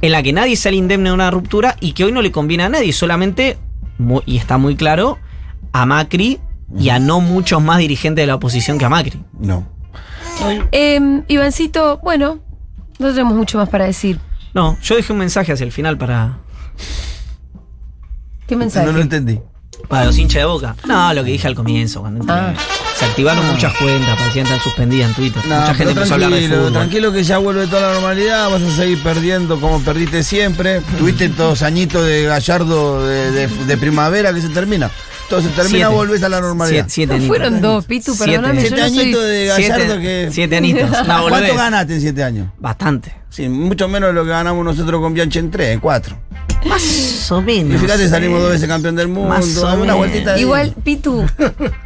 en 0.00 0.12
la 0.12 0.22
que 0.22 0.32
nadie 0.32 0.56
sale 0.56 0.76
indemne 0.76 1.10
de 1.10 1.14
una 1.14 1.30
ruptura 1.30 1.76
y 1.80 1.92
que 1.92 2.04
hoy 2.04 2.12
no 2.12 2.22
le 2.22 2.32
conviene 2.32 2.64
a 2.64 2.68
nadie, 2.68 2.92
solamente, 2.92 3.58
y 4.26 4.36
está 4.36 4.58
muy 4.58 4.76
claro, 4.76 5.18
a 5.72 5.86
Macri 5.86 6.40
y 6.78 6.88
a 6.88 6.98
no 6.98 7.20
muchos 7.20 7.62
más 7.62 7.78
dirigentes 7.78 8.22
de 8.22 8.26
la 8.26 8.34
oposición 8.34 8.78
que 8.78 8.84
a 8.84 8.88
Macri. 8.88 9.22
No. 9.38 9.66
Eh, 10.72 11.22
Ivancito, 11.28 11.98
bueno, 12.02 12.40
no 12.98 13.08
tenemos 13.10 13.34
mucho 13.34 13.58
más 13.58 13.68
para 13.68 13.86
decir. 13.86 14.18
No, 14.54 14.78
yo 14.82 14.96
dejé 14.96 15.12
un 15.12 15.18
mensaje 15.18 15.52
hacia 15.52 15.64
el 15.64 15.72
final 15.72 15.98
para, 15.98 16.38
¿Qué 18.46 18.56
mensaje? 18.56 18.86
No 18.86 18.92
lo 18.92 19.00
entendí. 19.00 19.40
Para 19.88 20.04
los 20.06 20.18
hinchas 20.18 20.40
de 20.42 20.46
boca. 20.46 20.74
No, 20.86 21.12
lo 21.14 21.24
que 21.24 21.30
dije 21.32 21.46
al 21.46 21.54
comienzo, 21.54 22.00
cuando 22.00 22.20
entré. 22.20 22.34
Ah. 22.36 22.54
Se 22.98 23.04
activaron 23.04 23.46
muchas 23.46 23.74
cuentas, 23.74 24.18
parecían 24.18 24.46
tan 24.46 24.58
suspendidas 24.60 25.10
en 25.10 25.14
Twitter. 25.14 25.46
No, 25.46 25.60
Mucha 25.60 25.74
gente 25.74 25.92
empezó 25.92 26.12
a 26.12 26.14
hablar 26.14 26.30
de 26.30 26.48
fútbol. 26.48 26.72
tranquilo 26.72 27.12
que 27.12 27.22
ya 27.24 27.38
vuelve 27.38 27.66
toda 27.66 27.82
la 27.88 27.92
normalidad, 27.94 28.50
vas 28.50 28.62
a 28.62 28.70
seguir 28.76 29.02
perdiendo 29.02 29.60
como 29.60 29.80
perdiste 29.82 30.22
siempre. 30.22 30.80
Tuviste 30.98 31.28
dos 31.28 31.62
añitos 31.62 32.04
de 32.06 32.24
gallardo 32.24 33.06
de, 33.06 33.30
de- 33.32 33.48
de 33.48 33.76
primavera 33.76 34.32
que 34.32 34.40
se 34.40 34.48
termina. 34.48 34.90
Se 35.28 35.48
termina, 35.48 35.68
Siete. 35.68 35.86
volvés 35.94 36.22
a 36.22 36.28
la 36.28 36.40
normalidad. 36.40 36.84
Siete, 36.88 36.90
siete 36.90 37.08
No 37.08 37.14
añitos. 37.16 37.36
fueron 37.36 37.60
dos, 37.60 37.84
Pitu, 37.86 38.14
Siete. 38.14 38.32
perdóname. 38.32 38.60
Siete 38.60 38.76
yo 38.76 38.88
soy- 38.88 39.00
añitos 39.00 39.24
de 39.24 39.46
gallardo 39.46 39.84
Siete, 39.84 40.00
que. 40.00 40.28
siete 40.32 40.56
anitos. 40.56 40.90
No, 41.06 41.28
¿Cuánto 41.28 41.54
ganaste 41.56 41.94
en 41.94 42.00
siete 42.00 42.22
años? 42.24 42.48
Bastante. 42.58 43.12
Sí, 43.28 43.48
mucho 43.48 43.88
menos 43.88 44.08
de 44.10 44.14
lo 44.14 44.24
que 44.24 44.30
ganamos 44.30 44.64
nosotros 44.64 45.00
con 45.00 45.12
Bianchi 45.14 45.38
en 45.40 45.50
tres, 45.50 45.74
en 45.74 45.80
cuatro. 45.80 46.16
Más 46.66 47.30
o 47.32 47.40
Y 47.42 47.44
menos. 47.44 47.80
fíjate, 47.80 48.08
salimos 48.08 48.40
dos 48.40 48.50
veces 48.52 48.68
campeón 48.68 48.96
del 48.96 49.08
mundo. 49.08 49.28
Más 49.28 49.56
o 49.58 49.74
una 49.74 49.94
vueltita 49.94 50.34
de. 50.34 50.40
Igual, 50.40 50.74
Pitu. 50.82 51.24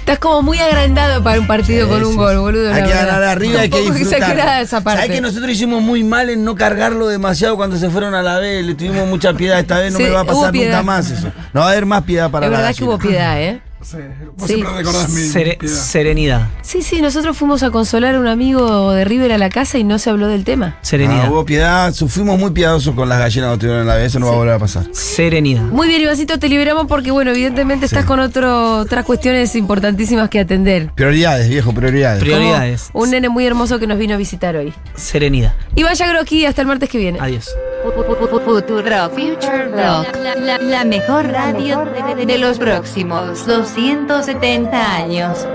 Estás 0.00 0.18
como 0.18 0.42
muy 0.42 0.58
agrandado 0.58 1.22
para 1.22 1.38
un 1.38 1.46
partido 1.46 1.88
con 1.88 2.02
un 2.02 2.10
Sí, 2.12 2.16
gol, 2.16 2.38
boludo. 2.38 2.72
Hay 2.72 2.80
la 2.80 2.86
que 2.86 2.92
verdad. 2.92 3.06
ganar 3.06 3.22
arriba, 3.24 3.60
hay 3.60 3.70
que 3.70 3.80
disfrutar. 3.80 4.60
esa 4.60 4.80
parte. 4.82 5.02
¿Sabés 5.02 5.14
que 5.16 5.20
nosotros 5.20 5.50
hicimos 5.50 5.82
muy 5.82 6.02
mal 6.02 6.30
en 6.30 6.44
no 6.44 6.56
cargarlo 6.56 7.06
demasiado 7.08 7.56
cuando 7.56 7.76
se 7.76 7.88
fueron 7.90 8.14
a 8.14 8.22
la 8.22 8.38
B? 8.38 8.62
Le 8.62 8.74
tuvimos 8.74 9.06
mucha 9.08 9.32
piedad. 9.34 9.60
Esta 9.60 9.78
vez 9.78 9.92
no 9.92 9.98
Sí, 9.98 10.04
me 10.04 10.10
va 10.10 10.20
a 10.20 10.24
pasar 10.24 10.52
nunca 10.52 10.82
más 10.82 11.10
eso. 11.10 11.30
No 11.52 11.60
va 11.60 11.66
a 11.66 11.70
haber 11.70 11.86
más 11.86 12.02
piedad 12.02 12.30
para 12.30 12.46
Es 12.46 12.52
la 12.52 12.58
verdad 12.58 12.74
que 12.74 12.84
hubo 12.84 12.98
piedad, 12.98 13.40
¿eh? 13.40 13.60
Sí, 13.82 13.96
vos 14.36 14.46
Sí. 14.46 14.54
siempre 14.54 14.74
recordás 14.76 15.08
mi 15.10 15.22
Sere- 15.22 15.56
piedad. 15.58 15.74
serenidad. 15.74 16.48
Sí, 16.62 16.82
sí, 16.82 17.00
nosotros 17.00 17.36
fuimos 17.36 17.62
a 17.62 17.70
consolar 17.70 18.14
a 18.14 18.20
un 18.20 18.26
amigo 18.28 18.92
de 18.92 19.04
River 19.04 19.32
a 19.32 19.38
la 19.38 19.48
casa 19.48 19.78
y 19.78 19.84
no 19.84 19.98
se 19.98 20.10
habló 20.10 20.28
del 20.28 20.44
tema. 20.44 20.76
Serenidad. 20.82 21.24
Ah, 21.26 21.30
hubo 21.30 21.44
piedad. 21.46 21.92
Fuimos 21.94 22.38
muy 22.38 22.50
piadosos 22.50 22.94
con 22.94 23.08
las 23.08 23.18
gallinas 23.18 23.48
que 23.48 23.54
estuvieron 23.54 23.80
en 23.82 23.86
la. 23.86 24.04
Eso 24.04 24.18
no 24.20 24.26
va 24.26 24.32
a 24.32 24.36
volver 24.36 24.54
a 24.54 24.58
pasar. 24.58 24.84
Serenidad. 24.92 25.62
Muy 25.62 25.88
bien, 25.88 26.02
Ivancito, 26.02 26.38
te 26.38 26.48
liberamos 26.48 26.86
porque, 26.86 27.10
bueno, 27.10 27.30
evidentemente 27.30 27.86
estás 27.86 28.04
con 28.04 28.20
otro, 28.20 28.78
otras 28.78 29.04
cuestiones 29.04 29.54
importantísimas 29.56 30.28
que 30.28 30.40
atender. 30.40 30.90
Prioridades, 30.94 31.48
viejo, 31.48 31.72
prioridades. 31.72 32.22
Prior- 32.22 32.36
Prioridades. 32.38 32.90
Como 32.92 33.04
un 33.04 33.10
nene 33.10 33.28
muy 33.30 33.46
hermoso 33.46 33.78
que 33.78 33.86
nos 33.86 33.98
vino 33.98 34.14
a 34.14 34.16
visitar 34.18 34.56
hoy. 34.56 34.72
Serenidad. 34.94 35.54
Iván 35.74 35.94
Yagroki, 35.94 36.44
hasta 36.44 36.60
el 36.60 36.68
martes 36.68 36.88
que 36.90 36.98
viene. 36.98 37.18
Adiós. 37.20 37.48
Futurock. 37.82 39.12
Future 39.12 39.64
Rock. 39.68 40.16
La, 40.60 40.84
mejor 40.84 41.26
radio 41.28 41.84
de, 41.84 42.26
de 42.26 42.38
los 42.38 42.58
próximos 42.58 43.46
270 43.46 44.96
años. 44.96 45.46